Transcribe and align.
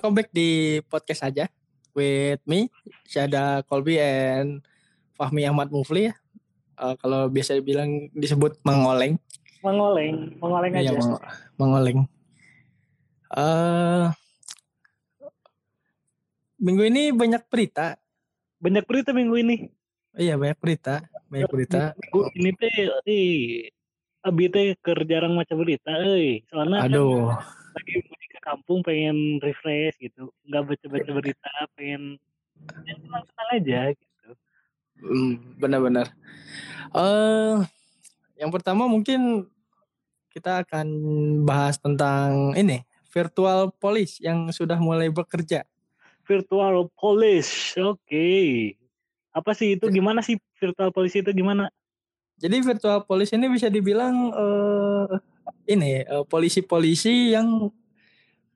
welcome 0.00 0.16
back 0.16 0.32
di 0.32 0.80
podcast 0.88 1.28
aja 1.28 1.44
with 1.92 2.40
me 2.48 2.72
Syada 3.04 3.60
Kolbi 3.68 4.00
and 4.00 4.64
Fahmi 5.12 5.44
Ahmad 5.44 5.68
Mufli 5.68 6.08
ya. 6.08 6.16
Uh, 6.80 6.96
kalau 6.96 7.28
biasa 7.28 7.60
dibilang 7.60 8.08
disebut 8.16 8.56
mengoleng. 8.64 9.20
Mengoleng, 9.60 10.40
mengoleng 10.40 10.72
aja. 10.72 10.88
Iya, 10.88 10.92
meng- 10.96 11.24
mengoleng. 11.60 11.98
Eh 13.28 14.08
minggu 16.56 16.82
ini 16.88 17.12
banyak 17.12 17.44
berita. 17.52 18.00
Banyak 18.56 18.88
berita 18.88 19.12
minggu 19.12 19.36
ini. 19.36 19.68
Iya, 20.16 20.40
banyak 20.40 20.56
berita, 20.64 21.04
banyak 21.28 21.48
berita. 21.52 21.92
Minggu 21.92 22.20
ini 22.40 22.50
teh, 22.56 22.72
eh, 23.04 23.68
abi 24.24 24.48
teh 24.48 24.80
keur 24.80 25.04
jarang 25.04 25.36
maca 25.36 25.52
berita, 25.52 25.92
eh. 26.08 26.40
Soalnya 26.48 26.88
kan 26.88 26.88
Aduh, 26.88 27.36
lagi 27.76 28.00
mudik 28.00 28.16
ke 28.16 28.19
kampung 28.50 28.82
pengen 28.82 29.38
refresh 29.38 29.94
gitu. 30.02 30.34
Nggak 30.50 30.74
baca-baca 30.74 31.10
berita, 31.14 31.52
pengen 31.78 32.18
ya 32.84 32.94
senang-senang 32.98 33.48
aja 33.56 33.80
gitu. 33.94 34.28
mm, 35.00 35.32
benar-benar. 35.62 36.06
Eh 36.92 37.56
yang 38.42 38.50
pertama 38.50 38.90
mungkin 38.90 39.46
kita 40.34 40.66
akan 40.66 40.86
bahas 41.46 41.78
tentang 41.78 42.54
ini 42.58 42.82
virtual 43.10 43.74
police 43.74 44.18
yang 44.22 44.50
sudah 44.50 44.78
mulai 44.78 45.10
bekerja. 45.10 45.66
Virtual 46.26 46.86
police, 46.94 47.74
oke. 47.78 48.30
Apa 49.34 49.50
sih 49.54 49.78
itu? 49.78 49.90
Gimana 49.90 50.22
sih 50.22 50.38
virtual 50.58 50.94
police 50.94 51.18
itu 51.18 51.30
gimana? 51.34 51.70
Jadi 52.40 52.56
virtual 52.62 53.02
police 53.04 53.34
ini 53.34 53.50
bisa 53.50 53.66
dibilang 53.68 54.30
eh 54.32 55.18
ini 55.70 56.02
eh, 56.06 56.24
polisi-polisi 56.24 57.34
yang 57.34 57.68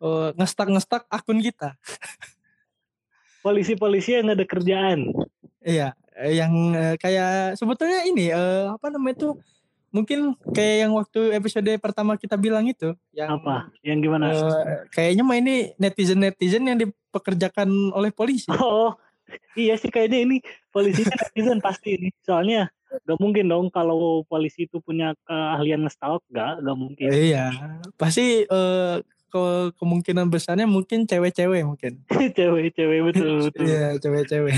eh, 0.04 0.28
ngestak-ngestak 0.36 1.08
akun 1.08 1.40
kita. 1.40 1.72
Polisi-polisi 3.40 4.20
yang 4.20 4.32
ada 4.32 4.44
kerjaan. 4.44 5.12
Iya, 5.64 5.96
eh, 6.16 6.32
yang 6.36 6.52
eh, 6.76 6.96
kayak 7.00 7.56
sebetulnya 7.56 8.04
ini 8.04 8.28
eh, 8.32 8.64
apa 8.68 8.92
namanya 8.92 9.16
itu 9.20 9.28
mungkin 9.94 10.34
kayak 10.50 10.76
yang 10.84 10.92
waktu 10.98 11.20
episode 11.38 11.70
pertama 11.78 12.18
kita 12.18 12.34
bilang 12.34 12.66
itu 12.66 12.98
yang 13.14 13.38
Apa? 13.38 13.70
Yang 13.86 13.98
gimana? 14.04 14.24
eh, 14.34 14.90
kayaknya 14.90 15.22
mah 15.22 15.38
ini 15.38 15.70
netizen-netizen 15.78 16.66
yang 16.66 16.78
dipekerjakan 16.80 17.68
oleh 17.94 18.10
polisi. 18.10 18.50
Oh, 18.52 18.92
iya 19.54 19.78
sih 19.78 19.88
kayaknya 19.88 20.26
ini 20.26 20.36
polisi 20.74 21.06
netizen 21.06 21.62
pasti 21.62 21.96
ini. 21.96 22.08
Soalnya 22.26 22.68
gak 23.02 23.18
mungkin 23.18 23.50
dong 23.50 23.66
kalau 23.74 24.22
polisi 24.26 24.66
itu 24.70 24.78
punya 24.78 25.14
keahlian 25.26 25.82
nge-stalk, 25.86 26.22
gak, 26.30 26.62
gak 26.62 26.76
mungkin. 26.78 27.08
Iya, 27.10 27.50
pasti 27.98 28.46
eh, 28.46 28.96
ke 29.34 29.74
kemungkinan 29.82 30.30
besarnya 30.30 30.70
mungkin 30.70 31.10
cewek-cewek 31.10 31.66
mungkin. 31.66 32.06
Cewek-cewek 32.38 33.00
betul 33.02 33.50
betul. 33.50 33.66
Iya, 33.66 33.98
cewek-cewek. 33.98 34.54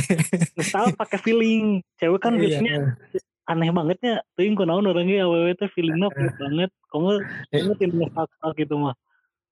Nge-stalk 0.61 0.93
pakai 1.01 1.19
feeling. 1.25 1.81
Cewek 1.97 2.21
kan 2.21 2.37
biasanya 2.37 2.93
Iya. 2.93 3.21
aneh 3.49 3.73
banget 3.73 3.99
ya. 4.05 4.17
Tuh 4.37 4.45
yang 4.45 4.53
kunaon 4.53 4.85
orangnya 4.85 5.25
awewe 5.25 5.57
teh 5.57 5.73
feelingnya 5.73 6.13
pelit 6.13 6.37
banget. 6.37 6.71
Kamu 6.93 7.09
kamu 7.49 7.73
tidak 7.81 7.97
nge-stalk 8.13 8.55
gitu 8.61 8.77
mah. 8.77 8.93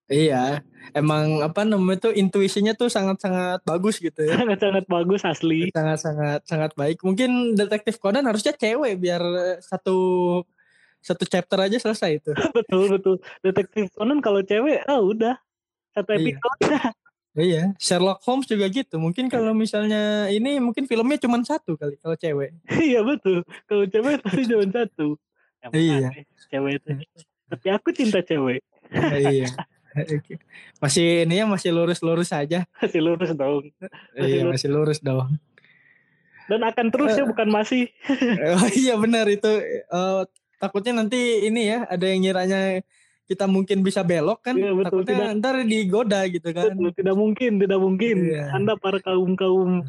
Iya, 0.04 0.60
emang 0.92 1.40
apa 1.40 1.64
namanya 1.64 2.08
tuh 2.08 2.12
intuisinya 2.12 2.76
tuh 2.76 2.92
sangat-sangat 2.92 3.64
bagus 3.64 3.96
gitu 3.96 4.20
ya. 4.20 4.36
Sangat-sangat 4.36 4.84
bagus 4.84 5.24
asli. 5.24 5.72
Sangat-sangat 5.72 6.44
sangat 6.44 6.76
baik. 6.76 7.00
Mungkin 7.00 7.56
detektif 7.56 7.96
Conan 7.96 8.28
harusnya 8.28 8.52
cewek 8.52 9.00
biar 9.00 9.24
satu 9.64 9.96
satu 11.04 11.28
chapter 11.28 11.60
aja 11.60 11.76
selesai 11.76 12.10
itu. 12.16 12.32
betul 12.56 12.88
betul. 12.90 13.16
Detektif 13.40 13.92
Conan 13.92 14.18
kalau 14.18 14.40
cewek, 14.40 14.80
ah 14.84 14.98
udah 14.98 15.36
satu 15.92 16.10
Iya. 16.10 16.40
episode. 16.40 16.60
Iya, 17.34 17.62
Sherlock 17.76 18.22
Holmes 18.22 18.46
juga 18.46 18.64
gitu. 18.66 18.94
Mungkin 18.96 19.26
kalau 19.26 19.50
misalnya 19.52 20.30
ini 20.30 20.56
mungkin 20.58 20.86
filmnya 20.86 21.18
cuma 21.18 21.42
satu 21.42 21.74
kali 21.74 21.98
kalau 21.98 22.14
cewek. 22.14 22.54
Iya 22.88 23.02
betul. 23.02 23.42
Kalau 23.66 23.84
cewek 23.84 24.22
pasti 24.22 24.42
cuma 24.50 24.64
satu. 24.64 25.18
Emang 25.60 25.74
Iya. 25.76 26.08
aneh, 26.08 26.24
Cewek 26.48 26.72
itu. 26.78 26.88
Tapi 27.44 27.66
aku 27.68 27.88
cinta 27.90 28.22
cewek. 28.22 28.62
iya. 29.12 29.50
Oke. 29.94 30.38
Masih 30.78 31.22
ini 31.22 31.38
ya 31.38 31.46
masih 31.46 31.70
lurus-lurus 31.70 32.30
saja. 32.30 32.66
Masih 32.78 32.98
lurus 32.98 33.30
dong. 33.30 33.66
Iya, 34.14 34.42
masih 34.44 34.68
lurus 34.70 34.98
dong. 34.98 35.34
Dan 36.44 36.60
akan 36.60 36.86
terus 36.90 37.14
ya 37.14 37.24
bukan 37.24 37.48
masih. 37.48 37.88
Oh 38.54 38.68
iya 38.70 38.94
benar 38.94 39.24
itu 39.26 39.48
Eh, 39.86 40.22
takutnya 40.64 41.04
nanti 41.04 41.44
ini 41.44 41.68
ya 41.68 41.84
ada 41.84 42.04
yang 42.08 42.24
ngiranya 42.24 42.80
kita 43.24 43.44
mungkin 43.48 43.80
bisa 43.80 44.00
belok 44.04 44.40
kan 44.44 44.56
Iya, 44.56 44.72
betul. 44.72 45.04
takutnya 45.04 45.32
ntar 45.36 45.60
digoda 45.64 46.24
gitu 46.28 46.48
kan 46.52 46.72
Betul, 46.72 46.92
tidak 46.96 47.16
mungkin, 47.16 47.50
tidak 47.60 47.80
mungkin. 47.80 48.16
Iya. 48.32 48.52
Anda 48.52 48.76
para 48.80 49.00
kaum-kaum 49.00 49.84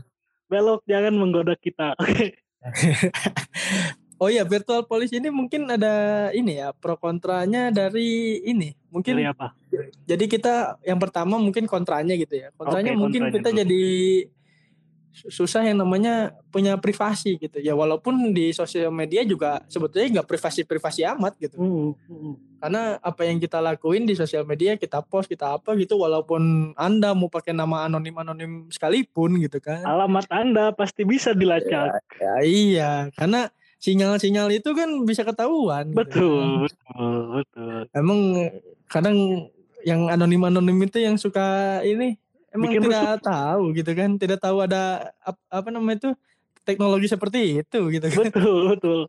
belok 0.48 0.84
jangan 0.88 1.16
menggoda 1.16 1.56
kita. 1.56 1.96
Oke. 2.04 2.36
oh 4.22 4.30
iya 4.32 4.48
virtual 4.48 4.88
police 4.88 5.12
ini 5.12 5.28
mungkin 5.28 5.68
ada 5.68 6.28
ini 6.32 6.58
ya 6.64 6.72
pro 6.72 6.96
kontranya 6.96 7.70
dari 7.70 8.40
ini 8.42 8.72
mungkin 8.90 9.20
Dari 9.20 9.28
apa? 9.28 9.52
jadi 10.08 10.26
kita 10.26 10.80
yang 10.88 10.98
pertama 10.98 11.36
mungkin 11.36 11.68
kontranya 11.68 12.16
gitu 12.16 12.40
ya 12.40 12.50
kontranya 12.56 12.96
Oke, 12.96 13.02
mungkin 13.06 13.22
kontranya 13.28 13.36
kita 13.38 13.50
dulu. 13.52 13.60
jadi 13.62 13.84
susah 15.16 15.64
yang 15.64 15.80
namanya 15.80 16.36
punya 16.52 16.76
privasi 16.76 17.40
gitu 17.40 17.58
ya 17.58 17.72
walaupun 17.72 18.36
di 18.36 18.52
sosial 18.52 18.92
media 18.92 19.24
juga 19.24 19.64
sebetulnya 19.66 20.20
nggak 20.20 20.28
privasi 20.28 20.68
privasi 20.68 21.08
amat 21.08 21.40
gitu 21.40 21.56
Hmm, 21.56 21.96
hmm. 22.06 22.34
karena 22.60 23.00
apa 23.00 23.22
yang 23.24 23.40
kita 23.40 23.64
lakuin 23.64 24.04
di 24.04 24.14
sosial 24.14 24.44
media 24.44 24.76
kita 24.76 25.00
post 25.00 25.32
kita 25.32 25.56
apa 25.56 25.72
gitu 25.80 25.96
walaupun 25.96 26.76
anda 26.76 27.16
mau 27.16 27.32
pakai 27.32 27.56
nama 27.56 27.88
anonim 27.88 28.12
anonim 28.14 28.52
sekalipun 28.68 29.40
gitu 29.40 29.64
kan 29.64 29.82
Alamat 29.82 30.28
Anda 30.28 30.76
pasti 30.76 31.08
bisa 31.08 31.32
dilacak. 31.32 32.04
ya, 32.20 32.34
iya 32.44 32.92
karena 33.16 33.48
sinyal-sinyal 33.78 34.52
itu 34.52 34.74
kan 34.74 34.90
bisa 35.06 35.24
ketahuan 35.24 35.94
gitu 35.94 36.00
Betul, 36.04 36.36
kan. 36.36 36.60
betul, 36.66 37.16
betul. 37.40 37.80
emang 37.94 38.20
kadang 38.86 39.18
yang 39.86 40.10
anonim 40.10 40.42
anonim 40.44 40.78
itu 40.82 40.98
yang 40.98 41.16
suka 41.16 41.80
ini 41.86 42.18
emang 42.56 42.72
Bikin 42.72 42.82
tidak 42.88 43.20
tahu 43.22 43.64
gitu 43.76 43.92
kan 43.92 44.10
tidak 44.16 44.40
tahu 44.40 44.58
ada 44.64 45.12
ap- 45.20 45.48
apa 45.52 45.68
namanya 45.70 45.98
itu 46.00 46.12
teknologi 46.64 47.06
seperti 47.06 47.62
itu 47.62 47.80
gitu 47.92 48.08
kan 48.10 48.26
Betul, 48.32 48.60
betul. 48.74 49.00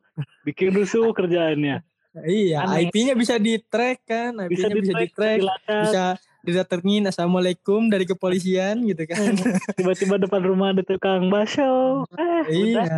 Bikin 0.44 0.74
rusuh 0.74 1.14
kerjaannya. 1.14 1.80
iya. 2.26 2.60
IP-nya 2.84 3.14
bisa 3.14 3.38
di 3.38 3.56
track 3.62 3.98
kan 4.04 4.32
IP-nya 4.44 4.74
bisa 4.76 4.94
di 4.98 5.08
track 5.08 5.38
bisa 5.86 6.04
didatengin 6.42 7.06
assalamualaikum 7.06 7.86
dari 7.86 8.04
kepolisian 8.04 8.82
gitu 8.84 9.06
kan 9.06 9.32
Tiba-tiba 9.72 10.18
depan 10.18 10.42
rumah 10.42 10.74
ada 10.74 10.82
tukang 10.82 11.30
bakso. 11.30 12.04
Eh, 12.46 12.74
udah. 12.76 12.84
iya 12.84 12.96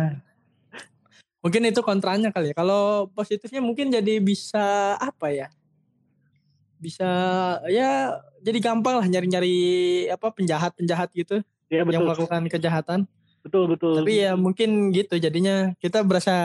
mungkin 1.39 1.63
itu 1.63 1.79
kontranya 1.79 2.35
kali 2.35 2.51
ya 2.51 2.55
kalau 2.55 3.07
positifnya 3.15 3.63
mungkin 3.63 3.87
jadi 3.87 4.19
bisa 4.19 4.99
apa 4.99 5.31
ya 5.31 5.47
bisa 6.79 7.07
ya 7.67 8.19
jadi 8.39 8.59
gampang 8.61 8.95
lah 8.95 9.07
nyari-nyari 9.07 9.55
apa 10.07 10.27
penjahat-penjahat 10.29 11.09
gitu 11.13 11.39
Ya 11.67 11.81
yang 11.81 11.87
betul. 11.87 12.01
melakukan 12.03 12.41
kejahatan 12.47 12.99
Betul, 13.39 13.71
betul. 13.71 13.95
tapi 13.95 14.19
ya 14.19 14.35
mungkin 14.35 14.91
gitu 14.91 15.15
jadinya 15.15 15.71
kita 15.77 16.01
berasa 16.01 16.35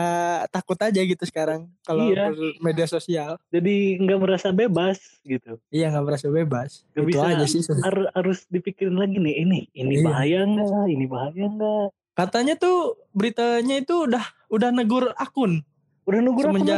takut 0.47 0.79
aja 0.79 0.95
gitu 0.95 1.19
sekarang 1.21 1.67
kalau 1.81 2.07
Iya. 2.07 2.31
media 2.57 2.85
sosial 2.85 3.35
Jadi 3.49 3.99
nggak 3.99 4.15
merasa 4.15 4.49
bebas 4.49 4.95
gitu. 5.21 5.59
iya 5.67 5.91
nggak 5.91 6.05
berasa 6.05 6.27
bebas 6.29 6.87
Nggak 6.89 7.03
itu 7.03 7.09
bisa. 7.09 7.25
aja 7.27 7.45
sih 7.45 7.61
Har- 7.81 8.11
harus 8.13 8.47
dipikirin 8.47 8.95
lagi 8.95 9.17
nih 9.17 9.35
ini 9.37 9.59
ini 9.73 9.93
Iya. 9.93 10.05
bahaya 10.05 10.39
nggak 10.45 10.85
ini 10.87 11.05
bahaya 11.05 11.43
nggak 11.45 11.87
katanya 12.15 12.53
tuh 12.55 12.77
beritanya 13.11 13.75
itu 13.75 14.07
udah 14.07 14.23
udah 14.47 14.69
negur 14.71 15.11
akun 15.15 15.67
udah 16.05 16.19
nunggu 16.21 16.41
apa 16.43 16.53
lagi? 16.53 16.71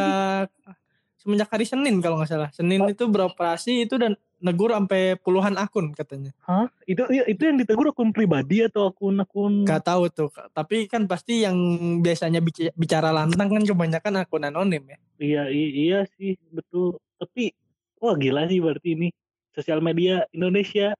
Semenjak 1.27 1.51
hari 1.51 1.67
Senin 1.67 1.99
kalau 1.99 2.15
nggak 2.15 2.31
salah. 2.31 2.49
Senin 2.55 2.79
Oh. 2.79 2.87
itu 2.87 3.03
beroperasi 3.03 3.83
itu 3.83 3.99
dan 3.99 4.15
negur 4.39 4.71
sampai 4.71 5.19
puluhan 5.19 5.59
akun 5.59 5.91
katanya. 5.91 6.31
Hah? 6.47 6.71
itu 6.87 7.03
iya, 7.11 7.27
itu 7.27 7.43
yang 7.43 7.59
ditegur 7.59 7.91
akun 7.91 8.15
pribadi 8.15 8.63
atau 8.63 8.87
akun 8.87 9.19
akun 9.19 9.67
Gak 9.67 9.83
tahu 9.83 10.07
tuh. 10.07 10.31
Tapi 10.55 10.87
kan 10.87 11.03
pasti 11.03 11.43
yang 11.43 11.57
biasanya 11.99 12.39
bicara 12.71 13.11
lantang 13.11 13.51
kan 13.51 13.67
kebanyakan 13.67 14.23
akun 14.23 14.47
anonim 14.47 14.87
ya. 14.87 14.97
iya 15.19 15.43
iya 15.51 15.99
sih 16.15 16.39
betul 16.47 16.95
tapi 17.17 17.49
wah 17.97 18.13
gila 18.13 18.45
sih 18.45 18.61
berarti 18.61 18.93
ini 18.93 19.07
sosial 19.51 19.81
media 19.81 20.23
Indonesia 20.31 20.93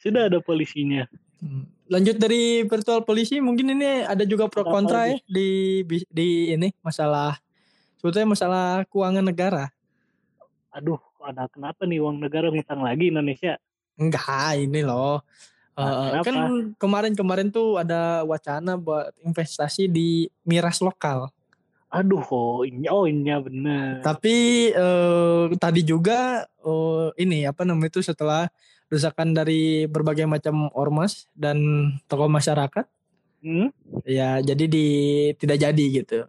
sudah 0.00 0.32
ada 0.32 0.40
polisinya 0.40 1.04
Hmm. 1.44 1.68
Lanjut 1.92 2.16
dari 2.16 2.64
virtual 2.64 3.04
polisi 3.04 3.36
mungkin 3.36 3.76
ini 3.76 4.00
ada 4.00 4.24
juga 4.24 4.48
pro 4.48 4.64
kontra 4.64 5.12
ya 5.12 5.20
di 5.28 5.84
di 6.08 6.56
ini 6.56 6.72
masalah 6.80 7.36
sebetulnya 8.04 8.36
masalah 8.36 8.84
keuangan 8.92 9.24
negara. 9.24 9.72
aduh 10.68 11.00
ada 11.24 11.48
kenapa 11.48 11.88
nih 11.88 12.04
uang 12.04 12.20
negara 12.20 12.52
ngutang 12.52 12.84
lagi 12.84 13.08
Indonesia 13.08 13.56
Enggak, 13.96 14.58
ini 14.58 14.84
loh. 14.84 15.22
Uh, 15.78 16.18
Kenapa? 16.20 16.26
kan 16.26 16.36
kemarin-kemarin 16.76 17.48
tuh 17.54 17.78
ada 17.78 18.26
wacana 18.26 18.74
buat 18.74 19.14
investasi 19.22 19.86
di 19.86 20.26
miras 20.42 20.82
lokal. 20.82 21.30
Aduh, 21.94 22.26
oh 22.26 22.66
ini, 22.66 22.90
oh 22.90 23.06
iya 23.06 23.38
bener. 23.38 24.02
Tapi 24.02 24.66
eh, 24.74 25.44
tadi 25.62 25.86
juga 25.86 26.42
eh, 26.42 27.08
ini 27.22 27.46
apa 27.46 27.62
namanya 27.62 27.94
itu 27.94 28.02
setelah 28.02 28.50
desakan 28.90 29.30
dari 29.30 29.86
berbagai 29.86 30.26
macam 30.26 30.74
ormas 30.74 31.30
dan 31.38 31.58
tokoh 32.10 32.26
masyarakat, 32.26 32.84
Hmm? 33.44 33.70
ya 34.08 34.42
jadi 34.42 34.64
di 34.66 34.86
tidak 35.38 35.62
jadi 35.62 35.84
gitu. 36.02 36.26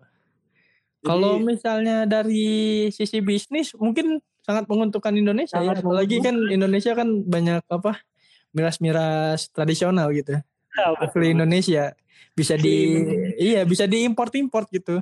Kalau 1.06 1.38
misalnya 1.38 2.10
dari 2.10 2.90
sisi 2.90 3.22
bisnis 3.22 3.72
mungkin 3.78 4.20
sangat 4.42 4.66
menguntungkan 4.66 5.14
Indonesia 5.14 5.58
ya. 5.58 5.74
Sangat 5.74 5.86
Apalagi 5.86 6.18
kan 6.22 6.36
Indonesia 6.50 6.92
kan 6.98 7.08
banyak 7.26 7.62
apa 7.70 8.02
miras-miras 8.54 9.50
tradisional 9.54 10.10
gitu. 10.14 10.38
Ah, 10.76 10.98
Asli. 11.00 11.32
Indonesia 11.32 11.96
bisa 12.36 12.60
di 12.60 13.06
iya 13.40 13.64
bisa 13.64 13.88
diimport-import 13.88 14.68
gitu. 14.70 15.00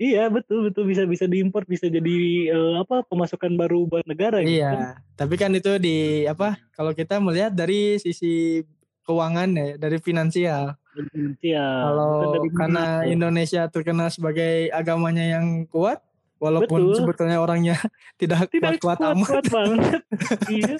Iya 0.00 0.32
betul 0.32 0.72
betul 0.72 0.88
bisa 0.88 1.04
bisa 1.04 1.28
diimpor 1.28 1.68
bisa 1.68 1.84
jadi 1.84 2.16
eh, 2.48 2.74
apa 2.80 3.04
pemasukan 3.04 3.52
baru 3.52 3.84
buat 3.84 4.08
negara 4.08 4.40
gitu 4.40 4.64
kan. 4.64 4.96
Iya, 4.96 4.96
tapi 5.12 5.36
kan 5.36 5.52
itu 5.52 5.76
di 5.76 6.24
apa 6.24 6.56
kalau 6.72 6.96
kita 6.96 7.20
melihat 7.20 7.52
dari 7.52 8.00
sisi 8.00 8.64
keuangan 9.04 9.52
ya, 9.52 9.66
dari 9.76 10.00
finansial. 10.00 10.79
Finansial. 10.90 11.82
Kalau 11.86 12.10
karena 12.50 12.84
minat. 13.00 13.10
Indonesia 13.10 13.62
terkenal 13.66 14.08
sebagai 14.08 14.68
agamanya 14.70 15.38
yang 15.38 15.62
kuat, 15.66 16.02
walaupun 16.36 16.80
Betul. 16.88 16.96
sebetulnya 16.98 17.38
orangnya 17.38 17.76
tidak 18.20 18.48
kuat-kuat 18.48 18.98
kuat 18.98 18.98
amat. 19.12 19.28
kuat 19.28 19.46
banget 19.54 20.02
iya 20.48 20.74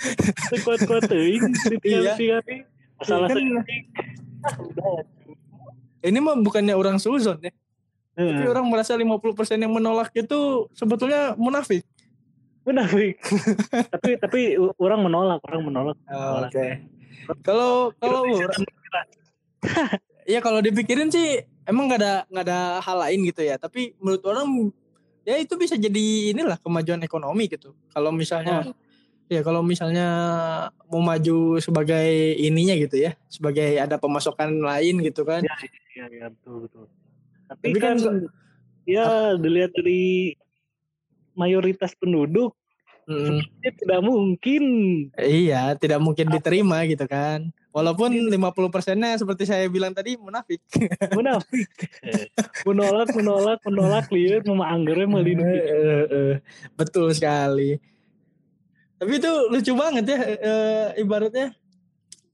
kuat 0.58 0.80
kuat 0.82 1.02
teuing 1.04 1.44
Iya. 1.84 2.16
masalah 2.96 3.28
Kan- 3.28 3.68
Ini 6.00 6.16
mah 6.16 6.32
bukannya 6.34 6.72
orang 6.72 6.96
suzon 6.96 7.36
ya, 7.38 7.52
tapi 8.16 8.40
Heeh. 8.40 8.48
orang 8.48 8.64
merasa 8.66 8.96
50% 8.96 9.20
yang 9.54 9.68
menolak 9.70 10.08
itu 10.16 10.38
sebetulnya 10.72 11.36
munafik. 11.36 11.84
munafik 12.60 13.16
tapi 13.90 14.10
tapi 14.16 14.40
orang 14.76 15.00
menolak 15.02 15.40
orang 15.42 15.62
menolak 15.62 15.96
Oh, 16.08 16.44
Oke. 16.44 16.84
Kalau 17.40 17.92
kalau 17.96 18.20
orang- 18.26 18.68
Iya 20.30 20.38
kalau 20.44 20.62
dipikirin 20.62 21.10
sih 21.10 21.42
emang 21.66 21.90
nggak 21.90 22.00
ada 22.00 22.14
nggak 22.30 22.44
ada 22.46 22.60
hal 22.84 22.96
lain 23.08 23.20
gitu 23.26 23.42
ya. 23.42 23.56
Tapi 23.58 23.96
menurut 23.98 24.22
orang 24.28 24.46
ya 25.26 25.36
itu 25.40 25.54
bisa 25.58 25.74
jadi 25.74 26.32
inilah 26.36 26.60
kemajuan 26.60 27.02
ekonomi 27.02 27.50
gitu. 27.50 27.74
Kalau 27.90 28.14
misalnya 28.14 28.70
ya 29.30 29.40
kalau 29.42 29.62
misalnya 29.62 30.08
mau 30.90 31.02
maju 31.02 31.58
sebagai 31.58 32.34
ininya 32.38 32.74
gitu 32.78 32.98
ya, 32.98 33.18
sebagai 33.30 33.78
ada 33.78 33.98
pemasukan 33.98 34.50
lain 34.54 35.02
gitu 35.02 35.22
kan. 35.26 35.42
iya 35.96 36.06
iya 36.10 36.26
betul 36.30 36.66
betul 36.66 36.86
tapi, 37.50 37.74
Tapi 37.74 37.78
kan 37.82 37.96
kan, 37.98 38.16
ya 38.86 39.34
dilihat 39.34 39.74
dari 39.74 40.34
mayoritas 41.34 41.98
penduduk 41.98 42.54
Mm, 43.10 43.42
ya 43.58 43.70
tidak 43.74 44.00
mungkin 44.06 44.62
iya, 45.18 45.74
tidak 45.74 45.98
mungkin 45.98 46.30
diterima 46.30 46.86
gitu 46.86 47.10
kan. 47.10 47.50
Walaupun 47.70 48.10
50 48.10 48.34
persennya 48.74 49.14
seperti 49.14 49.46
saya 49.46 49.70
bilang 49.70 49.94
tadi 49.94 50.18
munafik. 50.18 50.58
munafik 51.16 51.70
menolak 52.66 53.14
menolak 53.14 53.58
menolak 53.62 54.06
lihat 54.10 54.42
mama 54.50 54.66
anggernya 54.74 55.06
melindungi 55.06 55.54
Eh, 55.54 55.70
eh, 55.70 56.06
eh. 56.10 56.34
Betul 56.74 57.14
sekali. 57.14 57.78
Tapi 59.00 59.12
itu 59.16 59.32
lucu 59.48 59.72
banget 59.78 60.04
ya, 60.12 60.18
eh, 60.18 60.86
ibaratnya 61.00 61.54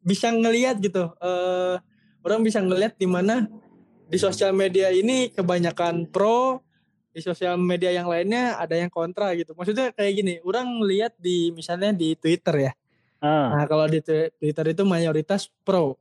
bisa 0.01 0.33
ngelihat 0.33 0.81
gitu. 0.81 1.13
eh, 1.21 1.77
orang 2.25 2.41
bisa 2.43 2.59
ngelihat 2.59 2.99
di 2.99 3.07
mana 3.07 3.47
di 4.11 4.19
sosial 4.19 4.51
media 4.57 4.91
ini 4.91 5.31
kebanyakan 5.31 6.11
pro, 6.11 6.65
di 7.17 7.25
sosial 7.25 7.57
media 7.57 7.95
yang 7.95 8.11
lainnya 8.11 8.61
ada 8.61 8.77
yang 8.77 8.91
kontra 8.93 9.31
gitu. 9.39 9.55
Maksudnya 9.57 9.95
kayak 9.95 10.13
gini, 10.17 10.35
orang 10.45 10.85
lihat 10.85 11.15
di 11.17 11.49
misalnya 11.55 11.95
di 11.95 12.13
Twitter 12.13 12.71
ya. 12.71 12.73
Ah 13.19 13.53
Nah 13.53 13.65
kalau 13.65 13.87
di 13.87 13.99
Twi- 13.99 14.31
Twitter 14.35 14.67
itu 14.69 14.83
mayoritas 14.83 15.49
pro. 15.63 15.97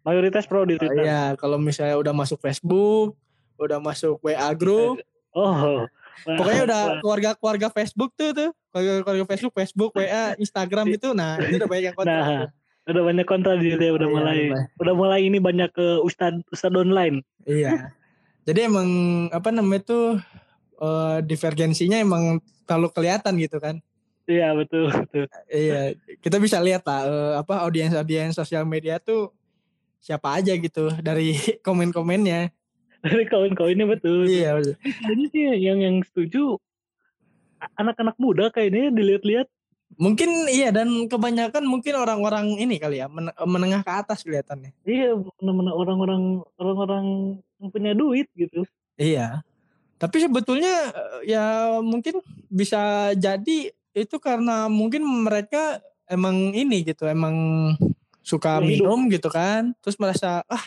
mayoritas 0.00 0.44
pro 0.44 0.62
di 0.62 0.76
Twitter 0.76 1.02
Iya, 1.02 1.34
kalau 1.34 1.56
misalnya 1.56 1.96
udah 1.96 2.14
masuk 2.14 2.38
Facebook, 2.38 3.18
udah 3.56 3.76
masuk 3.76 4.20
WA 4.20 4.50
group, 4.52 5.02
oh 5.34 5.84
Pokoknya 6.16 6.62
udah 6.64 6.80
keluarga-keluarga 6.98 7.68
Facebook 7.68 8.08
tuh 8.14 8.32
tuh. 8.32 8.50
Keluarga-keluarga 8.70 9.24
Facebook, 9.26 9.52
Facebook, 9.52 9.90
WA, 9.92 10.32
Instagram 10.36 10.88
itu 10.90 11.12
nah 11.12 11.36
itu 11.36 11.58
udah 11.58 11.68
banyak 11.68 11.84
yang 11.86 11.94
kontra. 11.94 12.16
Nah, 12.16 12.48
udah 12.86 13.02
banyak 13.04 13.26
kontra 13.26 13.52
di 13.54 13.68
dia 13.68 13.90
udah 13.92 14.08
Iya, 14.08 14.14
mulai 14.14 14.38
udah. 14.48 14.64
udah 14.80 14.94
mulai 14.96 15.20
ini 15.22 15.36
banyak 15.36 15.68
ke 15.70 16.00
ustad 16.00 16.40
ustad 16.48 16.72
online. 16.72 17.20
Iya. 17.44 17.92
Jadi 18.42 18.60
emang 18.64 18.88
apa 19.28 19.50
namanya 19.50 19.82
tuh 19.84 20.06
eh, 20.78 21.18
divergensinya 21.20 21.98
emang 21.98 22.38
terlalu 22.64 22.88
kelihatan 22.94 23.36
gitu 23.36 23.60
kan. 23.60 23.82
Iya 24.26 24.52
betul 24.58 24.90
betul. 25.06 25.24
Iya, 25.46 25.94
kita 26.18 26.36
bisa 26.42 26.58
lihat 26.58 26.82
lah 26.82 27.00
eh, 27.06 27.34
apa 27.40 27.62
audiens-audiens 27.62 28.34
sosial 28.34 28.66
media 28.66 28.98
tuh 28.98 29.30
siapa 30.02 30.38
aja 30.38 30.54
gitu 30.58 30.90
dari 30.98 31.34
komen-komennya. 31.66 32.50
Dari 33.06 33.24
kawan-kawannya 33.30 33.86
betul. 33.86 34.26
Iya. 34.26 34.58
Kayaknya 34.82 35.26
sih 35.30 35.42
yang 35.62 35.78
yang 35.78 35.96
setuju 36.02 36.58
anak-anak 37.78 38.18
muda 38.18 38.50
kayaknya 38.50 38.90
dilihat-lihat. 38.90 39.46
Mungkin 39.96 40.50
iya 40.50 40.74
dan 40.74 41.06
kebanyakan 41.06 41.62
mungkin 41.62 41.94
orang-orang 41.94 42.58
ini 42.58 42.82
kali 42.82 42.98
ya 42.98 43.06
men- 43.06 43.30
menengah 43.46 43.86
ke 43.86 43.92
atas 43.94 44.26
kelihatannya. 44.26 44.74
Iya 44.82 45.14
orang-orang 45.70 46.42
orang-orang 46.58 47.04
yang 47.62 47.68
punya 47.70 47.92
duit 47.94 48.26
gitu. 48.34 48.66
Iya. 48.98 49.46
Tapi 49.96 50.16
sebetulnya 50.18 50.90
eh, 50.90 51.30
ya 51.30 51.44
mungkin 51.78 52.18
bisa 52.50 53.14
jadi 53.14 53.70
itu 53.96 54.20
karena 54.20 54.68
mungkin 54.68 55.00
mereka 55.24 55.80
emang 56.04 56.52
ini 56.52 56.84
gitu, 56.84 57.08
emang 57.08 57.34
suka 58.20 58.60
hidup. 58.60 58.68
minum 58.84 59.08
gitu 59.08 59.32
kan, 59.32 59.72
terus 59.80 59.96
merasa 59.96 60.44
ah 60.46 60.64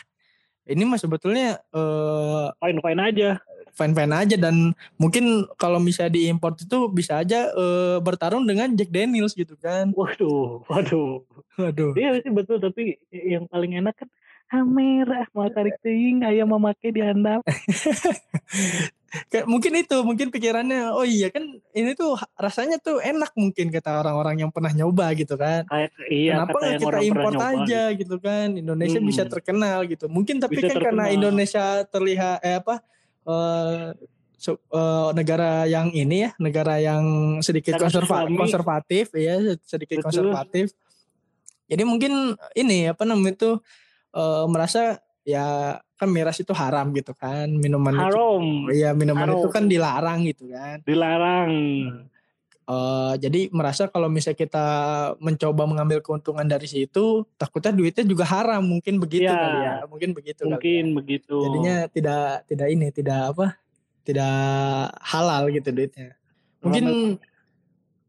ini 0.66 0.82
mah 0.82 0.98
sebetulnya 0.98 1.62
eh 1.70 2.46
Fine-fine 2.58 3.00
aja. 3.00 3.30
fine-fine 3.70 4.12
aja 4.12 4.36
dan 4.36 4.74
mungkin 4.98 5.46
kalau 5.54 5.78
misalnya 5.78 6.18
diimpor 6.18 6.58
itu 6.58 6.90
bisa 6.90 7.22
aja 7.22 7.48
eh, 7.54 7.96
bertarung 8.02 8.42
dengan 8.42 8.74
Jack 8.74 8.90
Daniels 8.90 9.32
gitu 9.32 9.54
kan. 9.56 9.94
Waduh, 9.94 10.66
waduh. 10.66 11.22
Waduh. 11.54 11.94
Iya 11.94 12.18
sih 12.20 12.34
betul 12.34 12.58
tapi 12.58 12.98
yang 13.14 13.46
paling 13.46 13.78
enak 13.78 13.94
kan 13.94 14.08
ah, 14.50 14.66
merah 14.66 15.22
mau 15.30 15.46
tarik 15.54 15.78
teuing 15.80 16.26
aya 16.26 16.42
mamake 16.42 16.90
dihandap. 16.90 17.46
Kayak 19.26 19.44
mungkin 19.44 19.72
itu, 19.74 19.96
mungkin 20.00 20.28
pikirannya 20.28 20.90
oh 20.90 21.02
iya 21.02 21.28
kan 21.28 21.42
ini 21.70 21.90
tuh 21.92 22.14
rasanya 22.34 22.78
tuh 22.78 22.98
enak 22.98 23.34
mungkin 23.34 23.68
kata 23.68 24.00
orang-orang 24.00 24.38
yang 24.38 24.50
pernah 24.50 24.70
nyoba 24.70 25.10
gitu 25.12 25.34
kan. 25.34 25.66
Kayak 25.66 25.90
iya 26.06 26.32
Kenapa 26.36 26.50
kata 26.52 26.62
nggak 26.62 26.80
kita 26.80 26.98
import 27.04 27.34
nyoba. 27.34 27.50
aja 27.58 27.82
gitu 27.92 28.16
kan 28.16 28.46
Indonesia 28.52 28.96
Hmm. 28.96 29.08
bisa 29.08 29.22
terkenal 29.24 29.78
gitu 29.84 30.06
mungkin 30.06 30.38
tapi 30.38 30.56
Bisa 30.56 30.70
kan 30.70 30.78
karena 30.80 31.04
terkenal. 31.04 31.16
Indonesia 31.16 31.64
terlihat 31.84 32.38
eh 32.40 32.56
apa 32.56 32.74
eh, 33.22 33.86
su- 34.34 34.62
eh, 34.62 35.08
negara 35.12 35.50
yang 35.64 35.90
ini 35.90 36.24
ya 36.24 36.30
negara 36.36 36.78
yang 36.78 37.04
sedikit 37.40 37.76
konserva- 37.76 38.24
konservatif 38.26 39.10
ya 39.12 39.36
sedikit 39.60 39.98
Betul. 39.98 40.06
konservatif 40.06 40.66
jadi 41.66 41.82
mungkin 41.82 42.12
ini 42.52 42.86
apa 42.86 43.02
namanya 43.02 43.34
itu 43.36 43.50
eh, 44.10 44.44
merasa 44.46 44.98
ya 45.22 45.76
kan 46.00 46.08
miras 46.08 46.40
itu 46.40 46.56
haram 46.56 46.88
gitu 46.96 47.12
kan 47.12 47.52
minuman 47.52 47.92
itu 47.92 48.08
Haram, 48.16 48.44
Iya 48.72 48.90
minuman 48.96 49.28
itu 49.36 49.44
Haram. 49.44 49.52
kan 49.52 49.64
dilarang 49.68 50.20
gitu 50.24 50.48
kan 50.48 50.80
dilarang. 50.88 51.50
Eh, 52.70 53.12
jadi 53.18 53.50
merasa 53.50 53.90
kalau 53.90 54.06
misalnya 54.06 54.38
kita 54.38 54.66
mencoba 55.18 55.66
mengambil 55.66 55.98
keuntungan 55.98 56.46
dari 56.46 56.70
situ, 56.70 57.26
takutnya 57.34 57.74
duitnya 57.74 58.06
juga 58.06 58.22
haram, 58.22 58.62
mungkin 58.62 59.02
begitu 59.02 59.26
Ya, 59.26 59.34
kali 59.34 59.58
ya, 59.58 59.74
mungkin 59.90 60.10
begitu 60.14 60.46
kali 60.46 60.54
Mungkin 60.54 60.84
ya. 60.86 60.94
begitu. 60.94 61.36
Jadinya 61.50 61.76
tidak 61.90 62.22
tidak 62.46 62.68
ini, 62.70 62.86
tidak 62.94 63.34
apa, 63.34 63.46
tidak 64.06 64.34
halal 65.02 65.50
gitu 65.50 65.66
duitnya. 65.74 66.14
Mungkin 66.62 67.18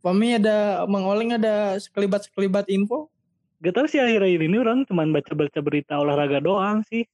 Pami 0.02 0.34
ada 0.38 0.86
Mang 0.86 1.06
Oleng 1.06 1.38
ada 1.38 1.78
sekelibat 1.78 2.26
sekelibat 2.30 2.70
info. 2.70 3.10
Gak 3.62 3.78
tau 3.78 3.86
sih 3.86 4.02
akhir-akhir 4.02 4.42
ini 4.46 4.58
orang 4.58 4.86
cuma 4.90 5.06
baca-baca 5.06 5.58
berita 5.62 5.98
olahraga 5.98 6.42
doang 6.42 6.82
sih. 6.86 7.06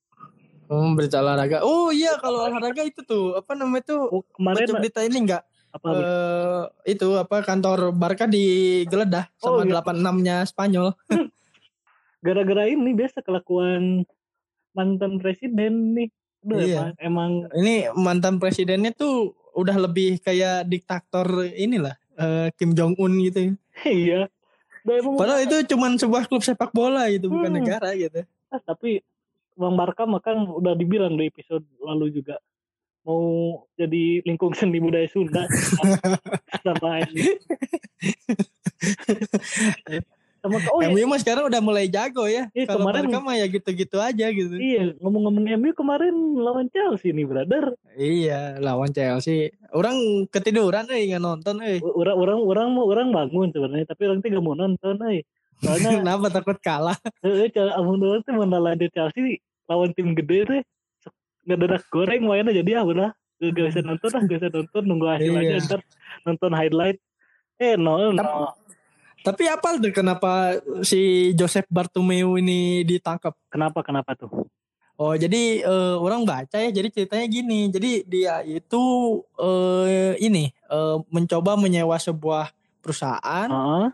Oh, 0.67 0.91
berita 0.93 1.19
olahraga. 1.19 1.63
Oh 1.63 1.89
iya 1.89 2.15
kalau 2.17 2.43
olahraga 2.43 2.83
itu 2.83 3.00
tuh 3.01 3.36
apa 3.36 3.51
namanya 3.53 3.88
tuh 3.88 4.01
Oh, 4.09 4.24
kemarin 4.31 4.67
baca 4.67 4.74
berita 4.77 5.00
ini 5.01 5.17
enggak? 5.24 5.43
apa 5.67 5.88
Eh 5.91 6.63
itu 6.89 7.07
apa 7.13 7.39
kantor 7.41 7.91
Barca 7.91 8.24
digeledah 8.25 9.27
Oh, 9.39 9.59
sama 9.59 9.63
iya. 9.63 9.79
86-nya 9.79 10.36
Spanyol. 10.43 10.88
gara-gara 12.19 12.65
ini 12.65 12.91
biasa 12.91 13.21
kelakuan 13.21 14.03
mantan 14.74 15.17
presiden 15.17 15.93
nih. 15.93 16.09
Aduh, 16.39 16.57
Iya. 16.57 16.75
emang, 16.77 16.91
emang 17.00 17.31
Ini 17.53 17.75
mantan 17.93 18.38
presidennya 18.38 18.91
tuh 18.91 19.36
udah 19.53 19.75
lebih 19.79 20.19
kayak 20.19 20.65
diktator 20.65 21.25
inilah 21.50 21.95
eh, 22.15 22.50
Kim 22.55 22.71
Jong 22.71 22.97
Un 22.97 23.13
gitu. 23.21 23.53
iya. 23.86 24.25
Udah 24.81 24.95
emang 24.95 25.13
Padahal 25.15 25.41
itu 25.43 25.57
cuman 25.67 25.95
sebuah 25.95 26.25
klub 26.25 26.41
sepak 26.41 26.71
bola 26.71 27.05
gitu, 27.07 27.27
bukan 27.27 27.51
Hmm. 27.51 27.57
negara 27.57 27.91
gitu. 27.93 28.24
Ah, 28.47 28.59
tapi 28.59 29.03
Bang 29.57 29.73
Barka 29.73 30.05
makan 30.05 30.53
udah 30.53 30.73
dibilang 30.73 31.13
di 31.13 31.25
episode 31.25 31.65
lalu 31.79 32.13
juga 32.13 32.37
mau 33.01 33.23
jadi 33.73 34.19
lingkung 34.21 34.51
seni 34.51 34.77
budaya 34.77 35.07
Sunda 35.07 35.47
sama 36.65 37.01
ini. 37.01 37.23
sama 40.37 40.61
oh 40.69 40.79
mah 40.79 41.17
sekarang 41.17 41.49
udah 41.49 41.59
mulai 41.59 41.87
jago 41.87 42.23
ya. 42.23 42.45
Iya, 42.53 42.69
Kalau 42.69 42.85
kemarin- 42.85 43.09
Barca 43.09 43.19
mah 43.19 43.35
ya 43.35 43.45
gitu-gitu 43.47 43.97
aja 43.97 44.25
gitu. 44.29 44.53
iya 44.55 44.93
ngomong-ngomong 44.99 45.43
MU 45.57 45.71
kemarin 45.73 46.13
lawan 46.37 46.69
Chelsea 46.69 47.09
nih 47.09 47.25
brother 47.25 47.73
Iya, 47.95 48.61
lawan 48.61 48.91
Chelsea. 48.91 49.49
Orang 49.71 49.97
ketiduran 50.27 50.85
euy 50.87 51.09
nggak 51.09 51.19
nonton 51.19 51.57
euy. 51.59 51.81
orang 51.81 52.15
orang 52.15 52.39
orang 52.39 52.67
mau 52.69 52.85
orang 52.85 53.07
bangun 53.09 53.49
sebenarnya 53.49 53.87
tapi 53.87 54.05
orang 54.05 54.21
tuh 54.21 54.29
gak 54.29 54.45
mau 54.45 54.53
nonton 54.53 54.95
eh 55.09 55.25
soalnya 55.59 55.89
Kenapa 56.01 56.27
takut 56.29 56.57
kalah? 56.59 56.97
eh 57.21 57.49
cara 57.49 57.77
abang 57.77 57.97
doang 57.97 58.21
tuh 58.21 58.33
mana 58.33 58.57
lanjut 58.57 58.91
Chelsea 58.91 59.41
lawan 59.65 59.91
tim 59.91 60.13
gede 60.13 60.37
tuh 60.45 60.59
nggak 61.47 61.57
ada 61.63 61.77
goreng 61.87 62.23
mainnya 62.23 62.51
jadi 62.51 62.79
ah 62.79 62.83
udah 62.83 63.09
gak, 63.39 63.53
bisa 63.71 63.79
nonton 63.79 64.09
lah 64.11 64.21
gak 64.25 64.35
bisa 64.35 64.49
nonton 64.51 64.83
nunggu 64.83 65.07
hasil 65.07 65.31
Iya. 65.31 65.39
aja 65.39 65.55
ntar 65.63 65.79
nonton 66.23 66.51
highlight 66.51 66.97
eh 67.57 67.79
no 67.79 68.11
no 68.11 68.51
Tapi 69.17 69.43
apa 69.49 69.75
tuh 69.75 69.91
kenapa 69.91 70.55
si 70.83 71.33
Joseph 71.33 71.67
Bartomeu 71.67 72.37
ini 72.37 72.83
ditangkap? 72.83 73.35
kenapa 73.49 73.79
kenapa 73.83 74.13
tuh 74.13 74.47
Oh 74.97 75.13
jadi 75.13 75.61
eh, 75.61 75.95
orang 75.95 76.25
baca 76.25 76.57
ya 76.57 76.73
jadi 76.73 76.89
ceritanya 76.89 77.27
gini 77.29 77.69
jadi 77.69 77.91
dia 78.01 78.35
itu 78.41 78.83
eh, 79.37 80.17
ini 80.17 80.49
eh, 80.49 80.97
mencoba 81.07 81.53
menyewa 81.53 81.93
sebuah 81.95 82.49
perusahaan 82.81 83.45
Heeh. 83.45 83.85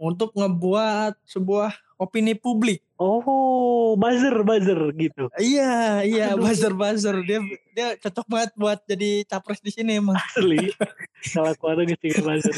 Untuk 0.00 0.32
ngebuat 0.32 1.20
sebuah 1.22 1.70
opini 1.94 2.32
publik. 2.32 2.80
oh 2.96 3.92
buzzer 3.94 4.40
buzzer 4.40 4.76
gitu 4.94 5.28
Iya 5.34 6.00
iya 6.02 6.26
Aduh. 6.32 6.42
buzzer 6.42 6.72
buzzer 6.72 7.16
dia 7.20 7.40
dia 7.70 7.88
cocok 7.98 8.26
banget 8.26 8.50
buat 8.54 8.80
jadi 8.82 9.24
capres 9.24 9.60
di 9.60 9.68
sini 9.68 9.96
emang. 9.96 10.16
asli 10.16 10.72
kalau 11.34 11.52
keluarga 11.54 11.84
gitu 11.86 12.08
buzzer 12.18 12.56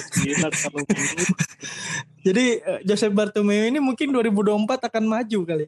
kalau. 0.52 0.82
Jadi 2.22 2.44
eh, 2.60 2.80
Joseph 2.84 3.10
Bartomeu 3.12 3.66
ini 3.66 3.78
mungkin 3.78 4.10
2024 4.10 4.62
akan 4.88 5.04
maju 5.04 5.40
kali. 5.44 5.66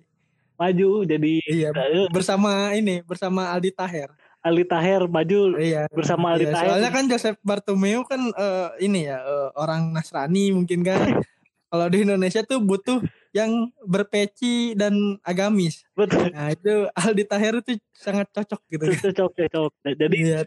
maju 0.55 1.03
jadi 1.03 1.33
Iya 1.45 1.69
eh, 1.75 2.07
bersama 2.09 2.71
ini 2.73 3.03
bersama 3.03 3.51
Aldi 3.51 3.75
Taher. 3.75 4.15
Ali 4.39 4.63
Taher 4.63 5.09
maju 5.09 5.57
Iya. 5.57 5.91
bersama 5.91 6.31
Ali 6.31 6.45
Iya, 6.45 6.53
Taher 6.53 6.67
soalnya 6.69 6.91
kan 6.93 7.05
Joseph 7.09 7.39
Bartomeu 7.41 8.07
kan 8.07 8.23
eh, 8.29 8.69
ini 8.81 9.07
ya 9.07 9.19
eh, 9.19 9.49
orang 9.55 9.91
Nasrani 9.91 10.55
mungkin 10.55 10.83
kan. 10.83 10.99
Kalau 11.75 11.91
di 11.91 12.07
Indonesia 12.07 12.39
tuh 12.47 12.63
butuh 12.63 13.03
yang 13.35 13.67
berpeci 13.83 14.79
dan 14.79 15.19
agamis. 15.27 15.83
betul 15.99 16.31
Nah 16.31 16.55
itu 16.55 16.87
Aldi 16.95 17.25
Taher 17.27 17.59
itu 17.59 17.83
sangat 17.91 18.31
cocok 18.31 18.63
gitu. 18.71 18.85
cocok 19.11 19.31
cocok 19.35 19.71
jadi 19.83 20.15
Iya. 20.15 20.41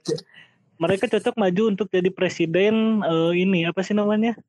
mereka 0.79 1.11
cocok 1.11 1.35
maju 1.35 1.63
untuk 1.75 1.91
jadi 1.91 2.07
presiden 2.15 3.03
eh, 3.03 3.31
ini 3.43 3.67
apa 3.67 3.83
sih 3.83 3.91
namanya 3.91 4.39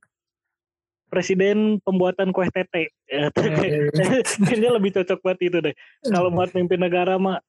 presiden 1.11 1.83
pembuatan 1.83 2.31
kue 2.31 2.47
tete 2.53 2.95
ya, 3.11 3.27
kayaknya 4.47 4.71
lebih 4.71 4.95
cocok 5.03 5.19
buat 5.19 5.41
itu 5.43 5.59
deh 5.59 5.75
kalau 6.07 6.31
buat 6.31 6.55
mimpin 6.55 6.79
negara 6.79 7.19
mah 7.19 7.43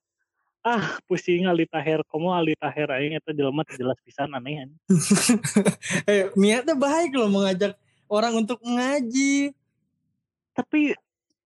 ah 0.66 0.98
pusing 1.06 1.46
Ali 1.46 1.70
Taher 1.70 2.02
kamu 2.08 2.34
Ali 2.34 2.54
Taher 2.58 2.88
aing 2.98 3.14
eta 3.14 3.32
jelema 3.32 3.62
teu 3.64 3.80
jelas 3.80 4.00
pisan 4.04 4.32
aneh 4.34 4.64
aneh. 4.68 4.80
eh, 6.10 6.32
niatnya 6.36 6.76
baik 6.76 7.14
loh 7.16 7.30
mengajak 7.32 7.76
orang 8.10 8.34
untuk 8.36 8.60
ngaji. 8.60 9.54
tapi 10.52 10.92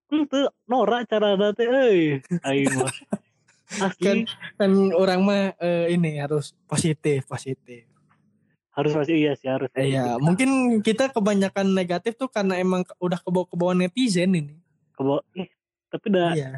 itu 0.09 0.39
norak 0.65 1.05
cara 1.05 1.37
teh 1.53 1.69
euy 1.69 2.01
aing 2.41 2.73
mah 2.73 2.89
asli 3.85 4.25
Kan 4.57 4.71
orang 4.93 5.21
mah 5.21 5.53
eh, 5.57 5.89
ini 5.91 6.17
harus 6.17 6.53
positif, 6.65 7.25
positif. 7.25 7.85
harus 8.73 8.93
masih 8.93 9.13
iya 9.13 9.31
sih 9.37 9.45
harus 9.45 9.69
Iya, 9.73 10.17
mungkin 10.17 10.81
kita 10.81 11.13
kebanyakan 11.13 11.77
negatif 11.77 12.17
tuh 12.17 12.25
karena 12.25 12.57
emang 12.57 12.81
udah 12.97 13.21
kebawa 13.21 13.45
kebawa 13.45 13.73
netizen 13.77 14.33
ini. 14.33 14.57
Kebo- 14.97 15.21
eh, 15.37 15.45
tapi 15.89 16.09
dah 16.09 16.33
Iya. 16.33 16.51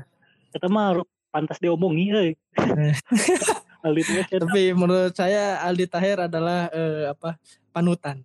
kita 0.56 0.72
mah 0.72 0.96
harus 0.96 1.08
pantas 1.28 1.60
diomongi 1.60 2.08
Ali 3.86 4.02
Taher 4.02 4.48
Tapi 4.48 4.72
menurut 4.72 5.12
saya 5.12 5.60
Aldi 5.62 5.86
Taher 5.86 6.26
adalah 6.26 6.72
eh, 6.72 7.12
apa 7.12 7.36
panutan. 7.76 8.24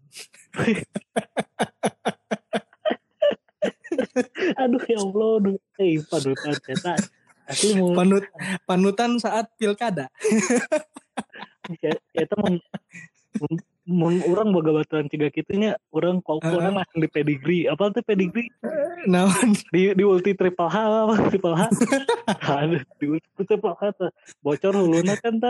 aduh 4.62 4.84
ya 4.86 4.98
Allah 5.02 5.30
aduh. 5.42 5.58
Eh 5.82 5.98
panutan 6.06 6.54
cetak 6.62 6.98
asli 7.50 7.74
mau 7.74 7.90
Panut 7.98 8.22
panutan 8.64 9.18
saat 9.18 9.50
pilkada. 9.58 10.06
ya 11.82 11.90
eta 12.14 12.34
mun 12.38 12.62
mun, 13.90 14.22
urang 14.26 14.54
boga 14.54 14.70
baturan 14.70 15.10
ciga 15.10 15.34
kitunya. 15.34 15.74
Urang 15.90 16.22
kok 16.22 16.46
urang 16.46 16.78
langsung 16.78 17.02
di 17.02 17.10
pedigree. 17.10 17.66
Apa 17.66 17.90
tuh 17.90 18.06
pedigree? 18.06 18.46
Nah, 19.10 19.26
di 19.74 19.90
di 19.94 20.04
ulti 20.06 20.38
triple 20.38 20.70
H 20.70 20.76
apa 20.78 21.14
triple 21.30 21.56
H? 21.58 21.62
Aduh 22.46 22.82
di 23.02 23.06
ulti 23.10 23.42
triple 23.42 23.74
H 23.74 23.82
bocor 24.42 24.74
huluna 24.78 25.18
kan 25.18 25.42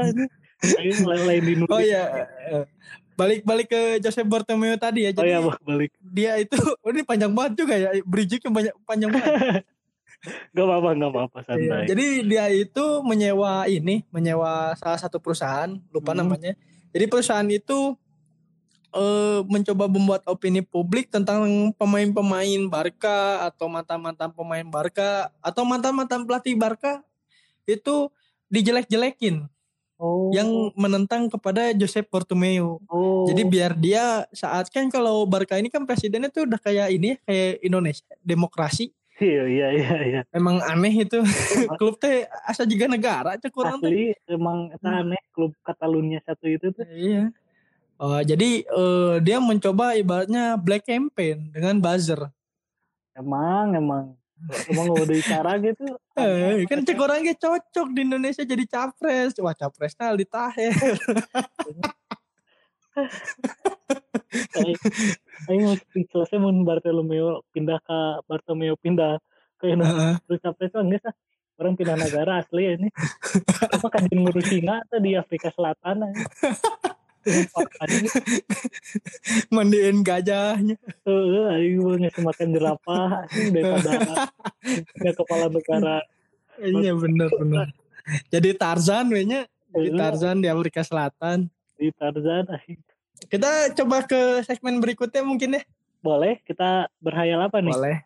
Ayo 0.61 0.93
lain 1.09 1.25
lain 1.25 1.43
di 1.45 1.55
oh 1.65 1.81
ya 3.21 3.27
balik-balik 3.29 3.69
ke 3.69 3.81
Joseph 4.01 4.25
Bartomeu 4.25 4.81
tadi 4.81 5.05
ya. 5.05 5.13
oh 5.13 5.21
Jadi 5.21 5.29
ya 5.29 5.39
bah, 5.45 5.57
balik 5.61 5.93
dia 6.01 6.33
itu 6.41 6.57
oh, 6.85 6.89
ini 6.89 7.05
panjang 7.05 7.33
banget 7.37 7.53
juga 7.61 7.75
ya. 7.77 7.91
Bridging 8.09 8.41
banyak 8.49 8.73
panjang 8.89 9.13
banget. 9.13 9.63
gak 10.57 10.65
apa-apa 10.69 10.89
gak 10.97 11.11
apa-apa 11.17 11.39
Iya, 11.41 11.45
santai 11.49 11.85
Jadi 11.89 12.07
dia 12.29 12.45
itu 12.53 12.85
menyewa 13.05 13.65
ini, 13.69 14.05
menyewa 14.13 14.73
salah 14.77 15.01
satu 15.01 15.21
perusahaan, 15.21 15.77
lupa 15.93 16.13
Hmm. 16.17 16.25
namanya. 16.25 16.57
Jadi 16.97 17.05
perusahaan 17.07 17.47
itu 17.49 17.97
eh 18.91 19.41
mencoba 19.47 19.87
membuat 19.87 20.27
opini 20.27 20.67
publik 20.67 21.15
tentang 21.15 21.71
pemain-pemain 21.79 22.59
Barca 22.67 23.47
atau 23.47 23.71
mantan-mantan 23.71 24.35
pemain 24.35 24.67
Barca 24.67 25.31
atau 25.39 25.63
mantan-mantan 25.63 26.27
pelatih 26.27 26.59
Barca 26.59 26.99
itu 27.71 28.11
dijelek-jelekin 28.51 29.47
oh 30.01 30.33
yang 30.33 30.73
menentang 30.75 31.29
kepada 31.29 31.77
Josep 31.77 32.09
Bartomeu. 32.09 32.81
oh 32.89 33.29
Jadi 33.29 33.43
biar 33.45 33.77
dia 33.77 34.25
saat 34.33 34.73
kan 34.73 34.89
kalau 34.89 35.29
Barca 35.29 35.61
ini 35.61 35.69
kan 35.69 35.85
presidennya 35.85 36.33
tuh 36.33 36.49
udah 36.49 36.57
kayak 36.57 36.89
ini 36.91 37.21
kayak 37.23 37.61
Indonesia 37.61 38.09
demokrasi. 38.25 38.89
iya 39.21 39.45
iya 39.45 39.69
iya 39.77 39.97
iya 40.01 40.21
Emang 40.33 40.65
aneh 40.65 41.05
itu 41.05 41.21
klub 41.79 42.01
teh 42.01 42.25
asa 42.43 42.65
juga 42.65 42.89
negara 42.89 43.37
cek 43.37 43.53
kurang 43.53 43.77
teh. 43.79 43.93
asli 43.93 44.17
emang 44.27 44.73
eta 44.73 45.05
aneh 45.05 45.21
klub 45.31 45.53
Catalunya 45.61 46.25
satu 46.25 46.49
itu 46.49 46.73
tuh 46.73 46.89
Iya. 46.89 47.29
Oh, 48.01 48.17
jadi 48.25 48.65
eh, 48.65 49.15
dia 49.21 49.37
mencoba 49.37 49.93
ibaratnya 49.93 50.57
black 50.57 50.89
campaign 50.89 51.53
dengan 51.53 51.77
buzzer. 51.77 52.33
emang 53.13 53.77
emang 53.77 54.05
emang 54.73 54.87
udah 54.97 55.21
cara 55.25 55.61
gitu 55.61 55.85
Eh, 56.21 56.69
kan 56.69 56.85
cek 56.85 57.01
orangnya 57.01 57.33
cocok 57.33 57.89
di 57.97 58.05
Indonesia 58.05 58.45
jadi 58.45 58.65
capres. 58.69 59.33
Wah, 59.41 59.57
capresnya 59.57 60.13
Aldi 60.13 60.27
Taher. 60.29 60.75
Aing 65.49 65.63
mau 65.65 65.77
speechless 65.79 66.33
mun 66.37 66.67
Bartolomeo 66.67 67.43
pindah 67.55 67.81
ke 67.81 67.99
Bartolomeo 68.29 68.77
pindah 68.77 69.17
ke 69.57 69.73
Indonesia 69.73 70.21
terus 70.27 70.41
capres 70.43 70.73
geus 70.73 71.05
ah. 71.07 71.15
orang 71.61 71.77
pindah 71.77 71.97
negara 71.97 72.41
asli 72.41 72.65
ya 72.65 72.73
ini 72.81 72.89
apa 73.77 73.87
kan 73.93 74.09
ngurus 74.09 74.49
Cina 74.49 74.81
tuh 74.89 75.01
di 75.01 75.17
Afrika 75.17 75.53
Selatan. 75.53 76.13
Mandiin 79.55 80.03
gajahnya. 80.03 80.77
Heeh, 81.07 81.45
aing 81.55 81.79
mau 81.81 81.95
ngasih 81.97 82.23
makan 82.23 82.49
jerapah 82.55 83.09
daripada 83.31 83.91
punya 84.95 85.13
kepala 85.17 85.47
negara. 85.49 85.97
Iya 86.61 86.93
bener 86.99 87.31
bener. 87.35 87.67
Jadi 88.29 88.51
Tarzan 88.59 89.07
kayaknya. 89.11 89.47
Jadi 89.71 89.89
Heeh, 89.95 89.99
Tarzan 89.99 90.37
di 90.43 90.49
Afrika 90.51 90.83
Selatan. 90.83 91.47
di 91.81 91.89
Tarzan 91.97 92.45
aing. 92.51 92.81
Kita 93.31 93.73
coba 93.77 94.05
ke 94.05 94.45
segmen 94.45 94.81
berikutnya 94.81 95.23
mungkin 95.25 95.57
ya. 95.57 95.63
Boleh 96.01 96.41
kita 96.45 96.89
berhayal 97.01 97.49
apa 97.49 97.61
nih? 97.61 97.73
Boleh. 97.73 97.97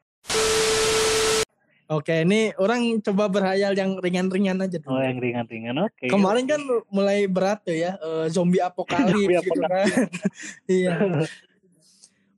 Oke, 1.84 2.24
ini 2.24 2.48
orang 2.56 2.96
coba 3.04 3.28
berhayal 3.28 3.76
yang 3.76 4.00
ringan-ringan 4.00 4.56
aja 4.56 4.80
dulu. 4.80 4.96
Oh 4.96 5.04
yang 5.04 5.20
ringan-ringan 5.20 5.76
oke. 5.84 6.08
Kemarin 6.08 6.48
kan 6.48 6.60
mulai 6.88 7.28
berat 7.28 7.60
tuh 7.60 7.76
ya, 7.76 8.00
eh, 8.00 8.26
zombie 8.32 8.64
apokalips 8.68 9.44
gitu 9.44 9.60
kan. 9.60 9.84
iya. 10.80 10.96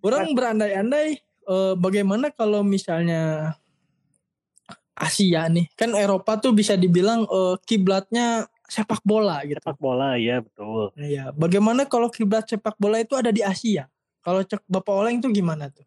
Orang 0.03 0.35
berandai-andai 0.35 1.23
eh, 1.23 1.75
bagaimana 1.79 2.35
kalau 2.35 2.67
misalnya 2.67 3.55
Asia 4.99 5.47
nih, 5.47 5.71
kan 5.79 5.95
Eropa 5.95 6.43
tuh 6.43 6.51
bisa 6.51 6.75
dibilang 6.75 7.23
eh, 7.31 7.55
kiblatnya 7.63 8.51
sepak 8.67 8.99
bola 9.07 9.47
gitu. 9.47 9.63
sepak 9.63 9.79
bola 9.79 10.19
ya 10.19 10.43
betul. 10.43 10.91
Iya, 10.99 11.31
bagaimana 11.31 11.87
kalau 11.87 12.11
kiblat 12.11 12.51
sepak 12.51 12.75
bola 12.83 12.99
itu 12.99 13.15
ada 13.15 13.31
di 13.31 13.47
Asia? 13.47 13.87
Kalau 14.27 14.43
cek 14.43 14.67
Bapak 14.67 14.91
Oleng 14.91 15.23
tuh 15.23 15.31
gimana 15.31 15.71
tuh? 15.71 15.87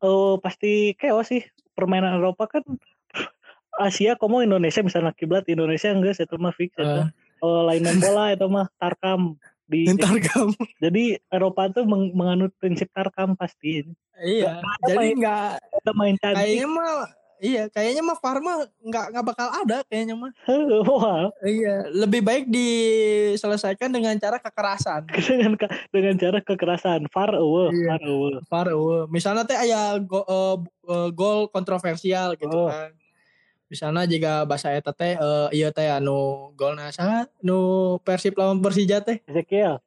oh 0.00 0.40
pasti 0.40 0.96
chaos 0.96 1.28
sih 1.28 1.44
permainan 1.80 2.12
Eropa 2.14 2.44
kan 2.46 2.62
Asia 3.80 4.12
komo 4.14 4.40
Indonesia 4.40 4.80
misalnya 4.80 5.10
kiblat 5.10 5.46
Indonesia 5.46 5.88
enggak 5.88 6.18
itu 6.18 6.36
mah 6.36 6.52
fix 6.52 6.70
itu 6.70 6.84
Eh. 7.00 7.08
oh 7.40 7.64
lain 7.64 7.80
main 7.80 7.96
bola 7.98 8.24
itu 8.30 8.44
mah 8.46 8.68
tarkam 8.76 9.40
di 9.64 9.86
Ntar 9.88 10.18
kamu. 10.20 10.58
jadi 10.76 11.04
Eropa 11.28 11.70
tuh 11.70 11.86
meng- 11.86 12.12
menganut 12.12 12.52
prinsip 12.54 12.90
tarkam 12.90 13.32
pasti 13.32 13.86
Iya. 14.14 14.60
Ada 14.60 14.84
Jadi 14.84 14.96
main- 14.98 15.16
nggak 15.16 15.48
kita 15.72 15.92
main 15.94 16.16
cantik 16.18 16.44
kayaknya 16.44 16.68
mah 16.68 16.96
iya 17.40 17.66
kayaknya 17.66 18.00
mah 18.00 18.14
Farma 18.14 18.54
nggak 18.78 19.06
nggak 19.10 19.24
bakal 19.26 19.48
ada 19.50 19.80
kayaknya 19.84 20.14
mah. 20.14 20.30
wah 20.86 21.28
Iya. 21.40 21.88
Lebih 21.90 22.20
baik 22.20 22.44
diselesaikan 22.46 23.88
dengan 23.88 24.14
cara 24.16 24.36
kekerasan. 24.36 25.08
dengan 25.28 25.56
dengan 25.88 26.14
cara 26.14 26.38
kekerasan 26.38 27.08
far 27.08 27.32
away 27.32 27.72
Iya. 27.74 27.88
far 27.90 28.04
away 28.04 28.32
Far 28.46 28.68
away. 28.68 29.00
Misalnya 29.08 29.42
teh 29.42 29.56
aya 29.56 29.98
go, 29.98 30.20
eh, 30.22 31.08
gol 31.10 31.48
kontroversial 31.48 32.36
gitu 32.36 32.52
Oh. 32.54 32.68
kan. 32.68 32.92
Misalnya 33.66 34.02
jika 34.04 34.42
bahasa 34.44 34.70
eta 34.70 34.90
teh 34.90 35.14
eh, 35.14 35.48
iya 35.52 35.70
teh 35.70 35.86
anu 35.86 36.50
golna 36.54 36.90
saha 36.90 37.24
nu 37.40 37.58
Persib 38.00 38.34
lawan 38.34 38.58
Persija 38.58 39.00
teh. 39.00 39.22
Ezekiel 39.24 39.78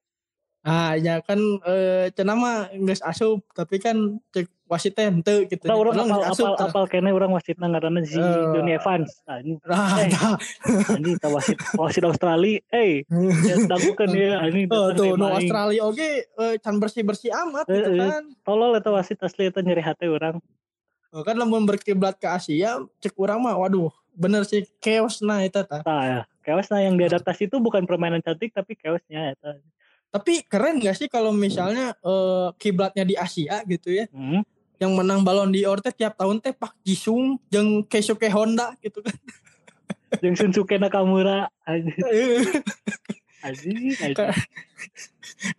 Ah, 0.64 0.96
ya 0.96 1.20
kan 1.20 1.36
eh 1.68 2.08
cenah 2.10 2.40
mah 2.40 2.58
geus 2.80 3.04
asup 3.04 3.44
tapi 3.52 3.78
kan 3.78 4.00
cek 4.32 4.48
wasit 4.74 4.92
teh 4.92 5.06
henteu 5.06 5.46
gitu. 5.46 5.64
Nah, 5.64 5.78
orang 5.78 5.94
apal 6.02 6.26
apal 6.26 6.52
tah. 6.52 6.66
apal 6.68 6.84
kene 6.88 7.10
orang 7.10 7.30
wasitna 7.30 7.68
ngaranna 7.68 8.02
si 8.02 8.16
Eh. 8.16 8.26
Johnny 8.50 8.74
Evans 8.74 9.22
anjing 9.24 9.62
Ah, 9.64 10.02
Eh. 10.02 10.10
anjing 10.90 11.16
ta 11.16 11.30
wasit 11.30 11.56
wasit 11.74 12.02
Australia 12.02 12.58
eh 12.68 13.06
ya 13.44 13.56
dagukeun 13.64 14.10
ya 14.12 14.42
anjing 14.42 14.66
Oh, 14.68 14.90
tuh 14.92 15.14
no. 15.14 15.30
Australia 15.30 15.82
oge 15.84 16.10
eh, 16.26 16.56
can 16.58 16.76
bersih-bersih 16.76 17.30
amat 17.32 17.66
Eh, 17.66 17.78
gitu 17.78 17.92
kan. 17.96 18.24
tolol 18.42 18.74
eta 18.74 18.90
wasit 18.90 19.18
asli 19.20 19.48
eta 19.48 19.62
nyeri 19.62 19.80
hati 19.80 20.08
orang 20.08 20.42
Oh, 21.10 21.22
kan 21.22 21.38
lamun 21.38 21.64
berkiblat 21.64 22.18
ke 22.18 22.26
Asia 22.26 22.82
cek 22.98 23.14
urang 23.16 23.38
mah 23.38 23.54
waduh 23.56 23.94
bener 24.12 24.42
sih 24.44 24.66
chaos 24.78 25.22
nah 25.22 25.40
eta 25.40 25.62
tah. 25.62 25.82
nah 25.82 26.02
ya 26.04 26.22
chaosnya 26.42 26.84
yang 26.84 26.96
diadaptasi 26.96 27.46
itu 27.46 27.58
bukan 27.58 27.84
permainan 27.84 28.20
cantik 28.20 28.50
tapi 28.50 28.74
chaosnya 28.76 29.32
eta 29.32 29.62
Tapi 30.10 30.42
keren 30.44 30.78
gak 30.78 30.94
sih 30.96 31.06
kalau 31.08 31.30
misalnya 31.32 31.94
eh, 31.96 32.48
kiblatnya 32.56 33.02
di 33.02 33.14
Asia 33.16 33.62
gitu 33.64 33.90
ya. 33.92 34.06
hmm. 34.08 34.46
Yang 34.82 34.92
menang 34.98 35.22
balon 35.22 35.54
di 35.54 35.64
teh 35.84 35.94
tiap 35.94 36.18
tahun 36.18 36.42
teh 36.42 36.54
Pak 36.54 36.74
Jisung 36.86 37.40
jeung 37.52 37.86
Keisuke 37.86 38.28
Honda 38.30 38.74
gitu 38.82 39.02
kan. 39.02 39.14
jeung 40.22 40.36
Shunsuke 40.38 40.78
Nakamura 40.78 41.50
anjing. 43.44 43.92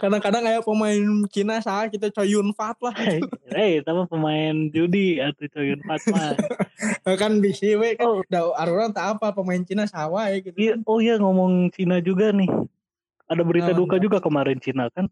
Kadang-kadang 0.01 0.41
kayak 0.41 0.65
pemain 0.65 1.05
Cina 1.29 1.61
sah 1.61 1.85
gitu 1.93 2.09
Choi 2.09 2.33
Yun 2.33 2.57
Fat 2.57 2.81
lah. 2.81 2.97
eh 3.53 3.85
itu 3.85 3.91
mah 3.93 4.09
pemain 4.09 4.57
judi 4.73 5.21
atau 5.21 5.45
Coyun 5.53 5.81
Fatma 5.85 6.33
kan 7.21 7.39
bisi 7.45 7.77
we 7.77 7.93
kan. 7.95 8.09
oh 8.09 8.25
Da 8.27 8.49
arurang 8.57 8.97
tak 8.97 9.21
apa 9.21 9.37
pemain 9.37 9.61
Cina 9.61 9.85
sawai 9.85 10.41
gitu. 10.41 10.57
iya 10.57 10.73
oh 10.81 10.99
iya 10.99 11.21
ngomong 11.21 11.69
Cina 11.71 12.01
juga 12.01 12.33
nih 12.33 12.49
ada 13.29 13.43
berita 13.45 13.73
Naon, 13.73 13.79
duka 13.85 13.97
juga 14.01 14.19
kemarin 14.25 14.57
Cina 14.59 14.89
kan 14.91 15.07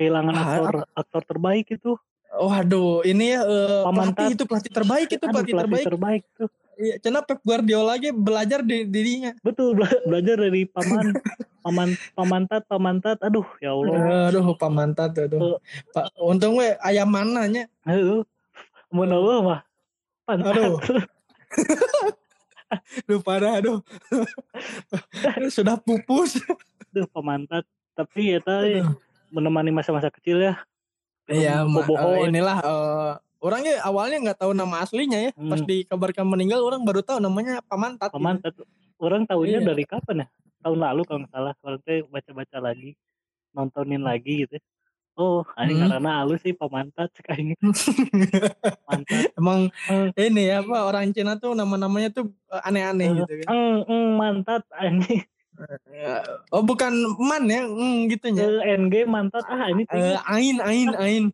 kehilangan 0.00 0.34
Ah, 0.34 0.44
aktor 0.58 0.76
aktor 0.96 1.22
terbaik 1.28 1.68
itu 1.70 1.94
Waduh, 2.30 3.02
ini 3.02 3.32
ya 3.32 3.40
Pamantat. 3.82 4.16
pelatih 4.16 4.34
itu 4.34 4.44
pelatih 4.44 4.72
terbaik 4.72 5.08
itu 5.08 5.22
Aduh, 5.22 5.32
pelatih, 5.34 5.54
terbaik. 5.56 5.86
terbaik 5.86 6.22
tuh 6.34 6.50
Iya, 6.74 6.98
Cina 6.98 7.22
Pep 7.22 7.38
Guardiola 7.40 7.94
lagi 7.94 8.10
belajar 8.10 8.58
di 8.60 8.82
dirinya. 8.82 9.30
betul 9.40 9.78
bela- 9.78 10.02
belajar 10.02 10.42
dari 10.42 10.66
paman 10.66 11.14
paman 11.62 11.88
pamantat 12.12 12.66
pamantat 12.66 13.18
aduh 13.20 13.46
ya 13.58 13.70
Allah 13.70 14.28
Aduh, 14.28 14.58
pamantat 14.58 15.14
aduh. 15.16 15.62
Pak, 15.88 16.10
untung 16.18 16.58
we 16.58 16.74
ayam 16.82 17.06
mananya. 17.06 17.70
aduh 17.82 18.26
mau 18.90 19.06
Allah 19.06 19.38
mah 19.40 19.60
pantat 20.24 20.50
Aduh. 20.52 20.74
Aduh 23.06 23.20
parah 23.22 23.62
aduh. 23.62 23.78
Sudah 25.48 25.78
pupus. 25.78 26.42
aduh 26.90 27.06
pamantat 27.08 27.62
tapi 27.94 28.34
ya 28.34 28.42
tadi 28.42 28.82
menemani 29.30 29.70
masa-masa 29.70 30.10
kecil 30.10 30.42
ya 30.42 30.58
Iya, 31.26 31.64
ma- 31.64 31.80
boboho 31.80 32.08
eh, 32.18 32.28
inilah 32.28 32.58
eh, 32.60 33.12
orangnya 33.38 33.80
awalnya 33.80 34.18
nggak 34.22 34.38
tahu 34.38 34.52
nama 34.52 34.80
aslinya 34.80 35.18
ya. 35.18 35.30
Pas 35.32 35.56
Hmm. 35.56 35.66
dikabarkan 35.66 36.24
meninggal 36.24 36.60
orang 36.60 36.80
baru 36.80 37.00
tahu 37.00 37.18
namanya 37.18 37.60
Pamantat. 37.62 38.08
gitu. 38.08 38.16
pamantat 38.16 38.52
orang 38.96 39.22
tahunya 39.24 39.58
Iya. 39.58 39.66
dari 39.66 39.84
kapan 39.84 40.16
ya 40.20 40.26
tahun 40.60 40.78
lalu 40.80 41.00
kalau 41.02 41.18
nggak 41.20 41.32
salah 41.32 41.52
orang 41.58 41.80
teh 41.82 42.00
baca-baca 42.04 42.56
lagi 42.58 42.96
nontonin 43.52 44.00
lagi 44.00 44.44
gitu 44.44 44.56
oh 45.14 45.44
ini 45.58 45.76
Hmm. 45.76 45.92
karena 45.92 46.10
halus 46.18 46.40
sih 46.40 46.52
pamantat 46.52 47.12
sekali 47.12 47.52
mantat 48.88 49.30
Emang 49.34 49.68
Hmm. 49.84 50.08
ini 50.14 50.42
ya 50.46 50.60
apa 50.60 50.76
orang 50.82 51.10
Cina 51.10 51.36
tuh 51.36 51.52
nama-namanya 51.52 52.10
tuh 52.10 52.32
eh, 52.48 52.62
aneh-aneh 52.62 53.08
gitu 53.14 53.32
kan. 53.38 53.46
eng 53.46 53.76
eng 53.84 54.04
mantat 54.14 54.62
ini 54.80 55.20
Oh 56.50 56.62
bukan 56.62 56.92
man 57.18 57.46
ya, 57.46 57.64
mm, 57.66 57.98
gitu 58.10 58.26
ya. 58.34 58.46
Eh, 58.46 58.76
NG 58.78 59.06
mantat 59.06 59.44
ah 59.46 59.70
ini 59.70 59.86
Eh, 59.90 60.18
ain, 60.28 60.56
ain, 60.60 60.88
ain, 60.98 61.24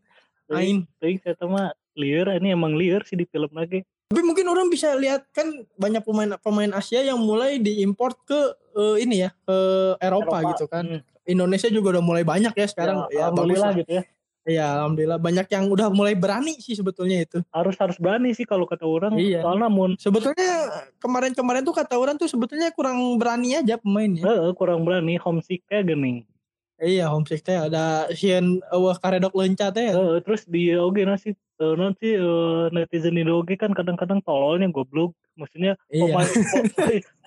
ain. 0.52 0.76
Tapi 1.00 1.20
tahu 1.24 1.48
mah 1.50 1.72
liar 1.96 2.38
ini 2.38 2.54
emang 2.54 2.76
liar 2.76 3.02
sih 3.04 3.16
di 3.16 3.26
film 3.26 3.50
lagi. 3.52 3.82
Tapi 4.10 4.26
mungkin 4.26 4.46
orang 4.50 4.66
bisa 4.68 4.92
lihat 4.98 5.30
kan 5.30 5.46
banyak 5.78 6.02
pemain 6.02 6.34
pemain 6.42 6.72
Asia 6.74 7.00
yang 7.02 7.22
mulai 7.22 7.62
diimport 7.62 8.18
ke 8.26 8.40
eh, 8.76 8.96
ini 9.06 9.26
ya 9.26 9.30
ke 9.46 9.58
Eropa, 10.02 10.42
gitu 10.54 10.66
kan. 10.66 10.84
Hmm. 10.86 11.02
Indonesia 11.28 11.70
juga 11.70 11.94
udah 11.98 12.04
mulai 12.04 12.24
banyak 12.26 12.50
ya 12.56 12.66
sekarang. 12.66 13.06
Ya, 13.14 13.30
Ya, 13.30 13.34
bagus 13.34 13.60
lah. 13.62 13.74
gitu 13.78 13.92
ya. 14.00 14.02
Ya 14.48 14.72
alhamdulillah 14.72 15.20
banyak 15.20 15.52
yang 15.52 15.68
udah 15.68 15.92
mulai 15.92 16.16
berani 16.16 16.56
sih 16.58 16.72
sebetulnya 16.72 17.28
itu. 17.28 17.38
Harus 17.52 17.76
harus 17.76 18.00
berani 18.00 18.32
sih 18.32 18.48
kalau 18.48 18.64
kata 18.64 18.88
orang. 18.88 19.12
Iya. 19.20 19.44
Soalnya 19.44 19.68
mun 19.68 20.00
Sebetulnya 20.00 20.52
kemarin-kemarin 20.96 21.60
tuh 21.60 21.76
kata 21.76 22.00
orang 22.00 22.16
tuh 22.16 22.24
sebetulnya 22.24 22.72
kurang 22.72 22.96
berani 23.20 23.60
aja 23.60 23.76
pemainnya. 23.76 24.24
eh, 24.24 24.52
kurang 24.56 24.88
berani 24.88 25.20
homesick 25.20 25.68
kayak 25.68 25.92
gini. 25.92 26.24
Iya 26.80 27.12
homesick 27.12 27.44
teh 27.44 27.52
ada 27.52 28.08
sieun 28.16 28.64
eueuh 28.72 28.96
karedok 28.96 29.36
leunca 29.36 29.68
teh. 29.68 29.92
Eh, 29.92 30.18
terus 30.24 30.48
di 30.48 30.72
oge 30.72 31.04
nasi 31.04 31.36
eh, 31.36 31.74
nanti 31.76 32.16
eh, 32.16 32.64
netizen 32.72 33.20
di 33.20 33.28
oge 33.28 33.60
kan 33.60 33.76
kadang-kadang 33.76 34.24
tololnya 34.24 34.72
goblok. 34.72 35.12
Maksudnya 35.36 35.76
Iya. 35.92 36.16
pemain 36.16 36.28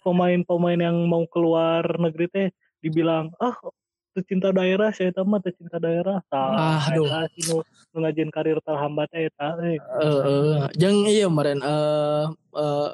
pemain-pemain 0.03 0.79
yang 0.81 0.97
mau 1.05 1.23
keluar 1.29 1.85
negeri 2.01 2.25
teh 2.27 2.47
dibilang 2.81 3.29
ah 3.37 3.53
tercinta 4.13 4.53
daerah 4.53 4.93
saya 4.93 5.09
tahu 5.09 5.25
mah 5.25 5.41
tercinta 5.41 5.77
daerah 5.77 6.21
Ah, 6.29 6.79
aduh. 6.87 7.09
eta 7.09 7.25
sih 7.33 7.43
nu 7.49 7.65
nu 7.91 7.97
ngajin 8.01 8.29
karir 8.29 8.61
terhambat 8.61 9.09
eta 9.11 9.57
eh. 9.65 9.77
Heeh. 9.81 10.69
Jeung 10.77 11.09
iya 11.09 11.25
kemarin 11.27 11.59
eh 11.59 12.25
eh 12.53 12.89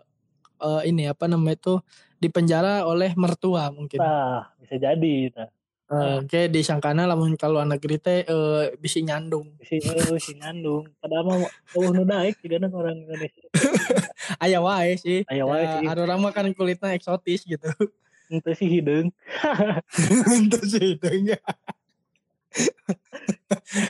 eh, 0.59 0.81
ini 0.87 1.03
apa 1.05 1.27
namanya 1.27 1.59
itu 1.59 1.73
di 2.19 2.27
penjara 2.27 2.83
oleh 2.83 3.11
mertua 3.15 3.71
mungkin. 3.71 3.99
Nah, 3.99 4.47
bisa 4.59 4.75
jadi 4.75 5.15
nah. 5.35 5.49
Eh, 5.89 6.21
kayak 6.29 6.53
disangkana 6.53 7.09
lamun 7.09 7.33
ka 7.33 7.49
luar 7.49 7.65
negeri 7.65 7.97
teh 7.97 8.21
eh, 8.21 8.63
bisi 8.77 9.01
nyandung. 9.01 9.57
si 9.65 9.81
eh, 9.81 10.21
si 10.21 10.37
nyandung 10.37 10.85
padahal 11.01 11.25
mah 11.25 11.37
eueuh 11.73 11.89
nu 11.89 12.05
daek 12.05 12.37
tigana 12.37 12.69
orang 12.69 12.93
Indonesia 13.09 13.49
Aya 14.45 14.61
wae 14.61 14.93
sih. 15.01 15.25
aya 15.25 15.49
wae 15.49 15.65
Ya, 15.65 15.81
sih 15.81 15.85
ada 15.89 16.05
orang 16.05 16.21
mah 16.21 16.29
kan 16.29 16.45
kulitnya 16.53 16.93
eksotis 16.93 17.41
gitu. 17.41 17.65
Ente 18.29 18.51
sih 18.53 18.69
hideung 18.69 19.09
Itu 20.39 20.59
sih 20.71 20.95
dengnya. 21.01 21.37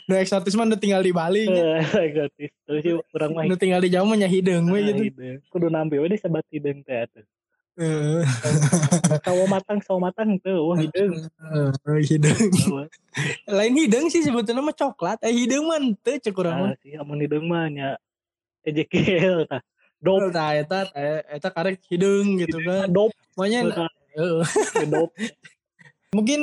Nu 0.07 0.19
eksotis 0.19 0.55
mah 0.55 0.67
tinggal 0.75 0.99
di 0.99 1.15
Bali. 1.15 1.47
nya. 1.47 1.79
Eh, 1.79 2.07
gratis 2.11 2.51
terus 2.67 2.81
sih 2.83 2.93
urang 3.15 3.31
mah 3.35 3.43
Nu 3.47 3.55
tinggal 3.55 3.79
di 3.79 3.91
Jawa 3.91 4.05
mah 4.07 4.17
nya 4.19 4.27
hideung 4.27 4.67
we 4.71 4.79
ah, 4.83 4.91
gitu. 4.91 5.39
kudu 5.51 5.67
nambe 5.71 5.95
we 5.99 6.07
deh 6.07 6.19
sabat 6.19 6.43
hideung 6.51 6.83
teh 6.83 6.95
atuh 7.07 7.23
Heeh. 7.79 8.27
sawo 9.23 9.47
matang 9.47 9.79
sawo 9.79 10.03
matang 10.03 10.35
teu 10.43 10.67
wah 10.67 10.75
hideung 10.75 11.15
Heeh, 11.39 11.99
hideung. 12.11 12.51
Wah, 12.75 12.87
Lain 13.47 13.71
hideung 13.79 14.11
sih 14.11 14.19
sebetulnya 14.19 14.59
mah 14.59 14.75
coklat. 14.75 15.23
Eh 15.23 15.31
hideung 15.31 15.71
mah 15.71 15.79
teu 16.03 16.19
cek 16.19 16.35
urang 16.35 16.55
mah. 16.59 16.71
ah, 16.71 16.75
sih 16.83 16.99
amun 16.99 17.23
hideung 17.23 17.47
mah 17.47 17.71
nya 17.71 17.87
Ezekiel 18.67 19.47
tah 19.47 19.63
dop 19.99 20.31
Tah 20.35 20.51
eta 20.55 20.91
eh, 20.91 21.23
eta 21.39 21.47
karek 21.51 21.79
hideung 21.87 22.35
gitu 22.43 22.59
kan. 22.67 22.91
dop 22.91 23.11
Makanya 23.39 23.87
Mungkin 26.15 26.41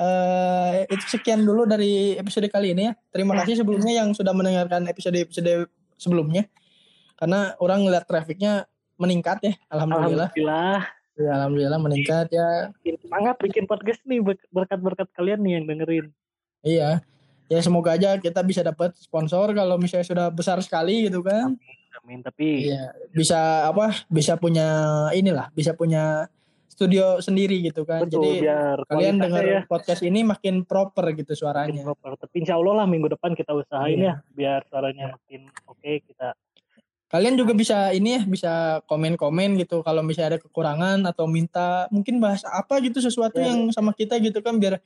eh 0.00 0.88
itu 0.88 1.04
sekian 1.10 1.44
dulu 1.44 1.68
dari 1.68 2.16
episode 2.16 2.48
kali 2.48 2.72
ini 2.72 2.88
ya. 2.88 2.92
Terima 3.12 3.36
kasih 3.36 3.60
sebelumnya 3.60 3.92
yang 3.92 4.12
sudah 4.12 4.32
mendengarkan 4.32 4.88
episode-episode 4.88 5.68
sebelumnya. 5.96 6.48
Karena 7.16 7.52
orang 7.60 7.84
ngeliat 7.84 8.08
trafficnya 8.08 8.64
meningkat 8.96 9.38
ya, 9.42 9.54
alhamdulillah. 9.68 10.28
alhamdulillah 10.32 10.80
Ya, 11.20 11.36
alhamdulillah 11.36 11.76
meningkat 11.76 12.32
ya. 12.32 12.72
semangat 12.96 13.36
bikin 13.36 13.68
podcast 13.68 14.00
nih 14.08 14.24
ber- 14.24 14.48
berkat-berkat 14.48 15.04
kalian 15.12 15.44
nih 15.44 15.52
yang 15.60 15.64
dengerin 15.68 16.06
Iya. 16.64 17.04
Ya 17.50 17.60
semoga 17.60 17.92
aja 17.92 18.16
kita 18.16 18.40
bisa 18.40 18.64
dapat 18.64 18.96
sponsor 18.96 19.52
kalau 19.52 19.76
misalnya 19.76 20.06
sudah 20.06 20.26
besar 20.32 20.56
sekali 20.64 21.10
gitu 21.10 21.20
kan. 21.20 21.60
amin 22.00 22.24
tapi 22.24 22.72
Iya, 22.72 22.94
bisa 23.12 23.68
apa? 23.68 24.00
Bisa 24.08 24.40
punya 24.40 24.64
inilah, 25.12 25.52
bisa 25.52 25.76
punya 25.76 26.24
studio 26.70 27.18
sendiri 27.18 27.58
gitu 27.60 27.82
kan. 27.82 28.06
Betul, 28.06 28.22
Jadi 28.22 28.46
biar 28.46 28.78
kalian 28.86 29.18
dengar 29.18 29.42
ya 29.42 29.60
podcast 29.66 30.00
ini 30.00 30.22
makin 30.22 30.62
proper 30.62 31.10
gitu 31.12 31.34
makin 31.34 31.36
suaranya. 31.36 31.82
proper. 31.82 32.14
Tapi 32.16 32.34
insya 32.38 32.54
Allah 32.54 32.74
lah 32.80 32.86
minggu 32.86 33.10
depan 33.10 33.34
kita 33.34 33.50
usahain 33.52 33.98
Iya. 33.98 34.22
ya 34.22 34.30
biar 34.30 34.60
suaranya 34.64 35.12
makin 35.12 35.50
oke 35.66 35.90
kita. 36.06 36.32
Kalian 37.10 37.34
juga 37.34 37.52
bisa 37.52 37.90
ini 37.90 38.14
ya, 38.14 38.22
bisa 38.22 38.52
komen-komen 38.86 39.58
gitu 39.58 39.82
kalau 39.82 39.98
misalnya 40.00 40.38
ada 40.38 40.40
kekurangan 40.40 41.02
atau 41.04 41.26
minta 41.26 41.90
mungkin 41.90 42.22
bahas 42.22 42.46
apa 42.46 42.78
gitu 42.78 43.02
sesuatu 43.02 43.36
Ya. 43.36 43.50
yang 43.50 43.74
sama 43.74 43.90
kita 43.90 44.14
gitu 44.16 44.38
kan 44.38 44.56
biar 44.56 44.78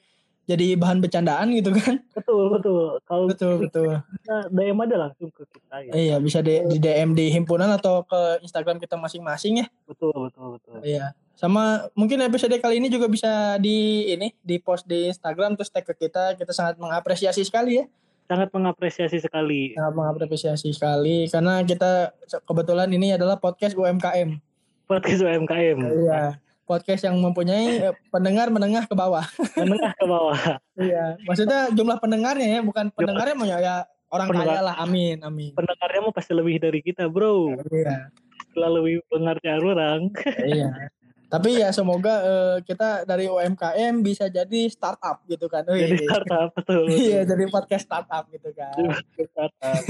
jadi 0.45 0.73
bahan 0.75 1.01
bercandaan 1.01 1.53
gitu 1.53 1.69
kan. 1.71 2.01
Betul 2.13 2.49
betul. 2.51 2.97
Kalau 3.03 3.25
Betul 3.29 3.53
betul. 3.61 4.01
kita 4.01 4.37
DM 4.49 4.77
aja 4.79 4.97
langsung 4.99 5.29
ke 5.31 5.45
kita 5.47 5.77
ya. 5.81 5.93
Iya, 5.93 6.17
bisa 6.17 6.41
di, 6.41 6.65
di 6.65 6.77
DM 6.79 7.13
di 7.13 7.29
himpunan 7.29 7.69
atau 7.71 8.05
ke 8.05 8.41
Instagram 8.41 8.77
kita 8.77 8.97
masing-masing 8.97 9.61
ya. 9.61 9.67
Betul 9.85 10.13
betul 10.17 10.57
betul. 10.57 10.81
Iya. 10.81 11.13
Sama 11.35 11.91
mungkin 11.99 12.23
episode 12.23 12.55
kali 12.63 12.79
ini 12.79 12.87
juga 12.87 13.11
bisa 13.11 13.59
di 13.59 14.07
ini 14.15 14.31
di 14.39 14.63
post 14.63 14.87
di 14.87 15.11
Instagram 15.11 15.59
terus 15.59 15.71
tag 15.71 15.83
ke 15.83 15.95
kita. 16.07 16.39
Kita 16.39 16.55
sangat 16.55 16.79
mengapresiasi 16.79 17.43
sekali 17.43 17.83
ya. 17.83 17.85
Sangat 18.31 18.55
mengapresiasi 18.55 19.19
sekali. 19.19 19.75
Sangat 19.75 19.95
mengapresiasi 19.99 20.71
sekali 20.71 21.27
karena 21.27 21.61
kita 21.67 22.15
kebetulan 22.47 22.89
ini 22.95 23.19
adalah 23.19 23.37
podcast 23.37 23.75
UMKM. 23.75 24.39
Podcast 24.87 25.21
UMKM. 25.27 25.79
Iya. 26.07 26.39
Podcast 26.65 27.05
yang 27.05 27.21
mempunyai 27.21 27.93
eh, 27.93 27.95
pendengar 28.09 28.49
menengah 28.49 28.89
ke 28.89 28.97
bawah. 28.97 29.29
Menengah 29.61 29.93
ke 30.01 30.05
bawah. 30.09 30.41
Iya. 30.81 31.21
Maksudnya 31.29 31.69
jumlah 31.77 32.01
pendengarnya 32.01 32.49
ya, 32.57 32.61
bukan 32.65 32.89
pendengarnya 32.97 33.37
mau 33.37 33.45
ya, 33.45 33.61
ya 33.61 33.77
orang 34.09 34.33
Pendengar. 34.33 34.49
kaya 34.49 34.63
lah. 34.73 34.75
Amin, 34.81 35.21
amin. 35.21 35.53
Pendengarnya 35.53 36.01
mah 36.09 36.15
pasti 36.17 36.33
lebih 36.33 36.57
dari 36.63 36.81
kita, 36.81 37.13
bro. 37.13 37.53
Iya. 37.69 38.09
Setelah 38.49 38.71
lebih 38.81 39.05
pendengarnya 39.13 39.53
orang. 39.61 40.01
iya. 40.49 40.71
Tapi 41.35 41.51
ya 41.59 41.75
semoga 41.75 42.15
eh, 42.23 42.57
kita 42.63 43.03
dari 43.03 43.27
UMKM 43.27 44.07
bisa 44.07 44.31
jadi 44.31 44.71
startup 44.71 45.27
gitu 45.27 45.51
kan. 45.51 45.67
Jadi 45.67 46.07
startup 46.07 46.55
betul. 46.55 46.87
Iya, 46.95 47.27
jadi 47.27 47.45
podcast 47.51 47.91
startup 47.91 48.25
gitu 48.31 48.55
kan. 48.55 48.79
Jadi 49.19 49.25
startup. 49.27 49.83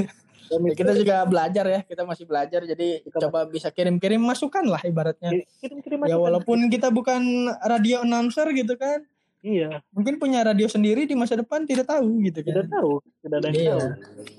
Ya, 0.45 0.57
kita 0.77 0.93
juga 0.93 1.25
belajar 1.25 1.65
ya, 1.65 1.81
kita 1.85 2.05
masih 2.05 2.25
belajar 2.29 2.61
jadi 2.69 3.01
Kita 3.01 3.29
coba 3.29 3.49
bisa 3.49 3.73
kirim-kirim 3.73 4.21
masukan 4.21 4.65
lah 4.65 4.81
ibaratnya. 4.85 5.41
kirim-kirim 5.61 6.05
Ya 6.05 6.17
walaupun 6.17 6.69
kita 6.69 6.93
bukan 6.93 7.49
radio 7.65 8.05
announcer 8.05 8.49
gitu 8.53 8.77
kan, 8.77 9.05
Iya, 9.45 9.85
mungkin 9.93 10.17
punya 10.17 10.41
radio 10.41 10.65
sendiri 10.65 11.05
di 11.05 11.13
masa 11.13 11.37
depan 11.37 11.69
tidak 11.69 11.85
tahu 11.85 12.17
gitu 12.25 12.41
tidak 12.41 12.65
kan. 12.65 12.81
tahu, 12.81 12.93
tidak 13.21 13.37
ada 13.37 13.49
yang 13.53 13.57
Iya. 13.61 13.73
tahu. 13.77 13.89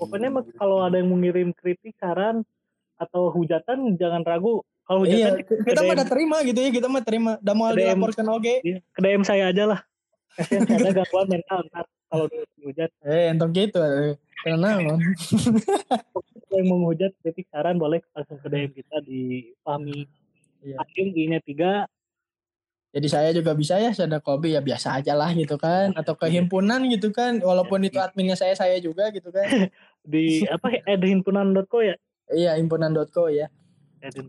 Pokoknya 0.02 0.30
kalau 0.58 0.78
ada 0.82 0.98
yang 0.98 1.10
mengirim 1.14 1.54
kritik, 1.54 1.94
saran 2.02 2.42
atau 2.98 3.30
hujatan 3.30 3.94
jangan 3.94 4.26
ragu. 4.26 4.66
Kalau 4.86 5.02
Iya, 5.02 5.34
hujatan 5.34 5.66
kita 5.66 5.80
ke 5.82 5.82
mah 5.82 5.94
udah 5.98 6.06
terima 6.06 6.36
gitu 6.46 6.58
ya, 6.62 6.70
kita 6.70 6.86
mah 6.86 7.02
terima. 7.02 7.30
Udah 7.42 7.54
mau 7.58 7.74
dilaporkan 7.74 8.26
oke. 8.30 8.54
iya, 8.62 8.78
ke 8.94 9.00
DM 9.02 9.22
saya 9.26 9.50
aja 9.50 9.64
lah. 9.66 9.80
Ada 10.78 10.90
gangguan 10.94 11.26
mental 11.26 11.58
ntar 11.66 11.84
kalau 12.06 12.26
dihujat. 12.30 12.90
Eh, 13.02 13.34
entong 13.34 13.50
gitu. 13.50 13.82
eh. 13.82 14.14
Karena 14.46 14.78
yang 14.78 15.02
mau 16.70 16.78
menghujat 16.78 17.10
kritik 17.18 17.50
saran 17.50 17.82
boleh 17.82 17.98
langsung 18.14 18.38
ke 18.38 18.46
DM 18.46 18.70
kita 18.78 19.02
di 19.02 19.50
Fahmi. 19.66 20.06
Iya. 20.62 20.76
Akim 20.82 21.10
I-nya 21.14 21.42
3 21.42 21.86
Jadi 22.96 23.08
saya 23.12 23.28
juga 23.34 23.52
bisa 23.52 23.76
ya, 23.76 23.92
saya 23.92 24.08
ada 24.08 24.24
kopi 24.24 24.56
ya 24.56 24.64
biasa 24.64 25.02
aja 25.02 25.12
lah 25.12 25.28
gitu 25.36 25.60
kan. 25.60 25.92
Atau 25.92 26.16
ke 26.16 26.32
himpunan 26.32 26.80
gitu 26.88 27.12
kan, 27.12 27.42
walaupun 27.44 27.84
itu 27.84 28.00
adminnya 28.00 28.38
saya, 28.38 28.56
saya 28.56 28.80
juga 28.80 29.12
gitu 29.12 29.28
kan. 29.28 29.44
di 30.06 30.46
apa 30.48 30.80
edhimpunan.co 30.88 31.84
ya? 31.84 31.98
Iya, 32.32 32.56
himpunan.co 32.56 33.28
ya. 33.28 33.52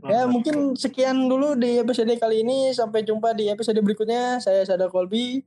Ya 0.10 0.26
mungkin 0.26 0.74
sekian 0.74 1.30
dulu 1.30 1.54
di 1.54 1.78
episode 1.82 2.14
kali 2.18 2.42
ini. 2.42 2.74
Sampai 2.74 3.06
jumpa 3.06 3.34
di 3.38 3.52
episode 3.52 3.78
berikutnya. 3.84 4.42
Saya 4.42 4.66
Sada 4.66 4.90
Kolbi. 4.90 5.44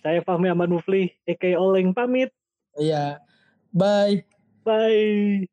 saya 0.00 0.24
Fahmi 0.24 0.48
Ahmad 0.48 0.72
Mufli, 0.72 1.12
Eke 1.28 1.58
Oleng 1.58 1.92
pamit. 1.92 2.32
Iya. 2.78 3.20
Bye. 3.74 4.24
Bye. 4.64 5.50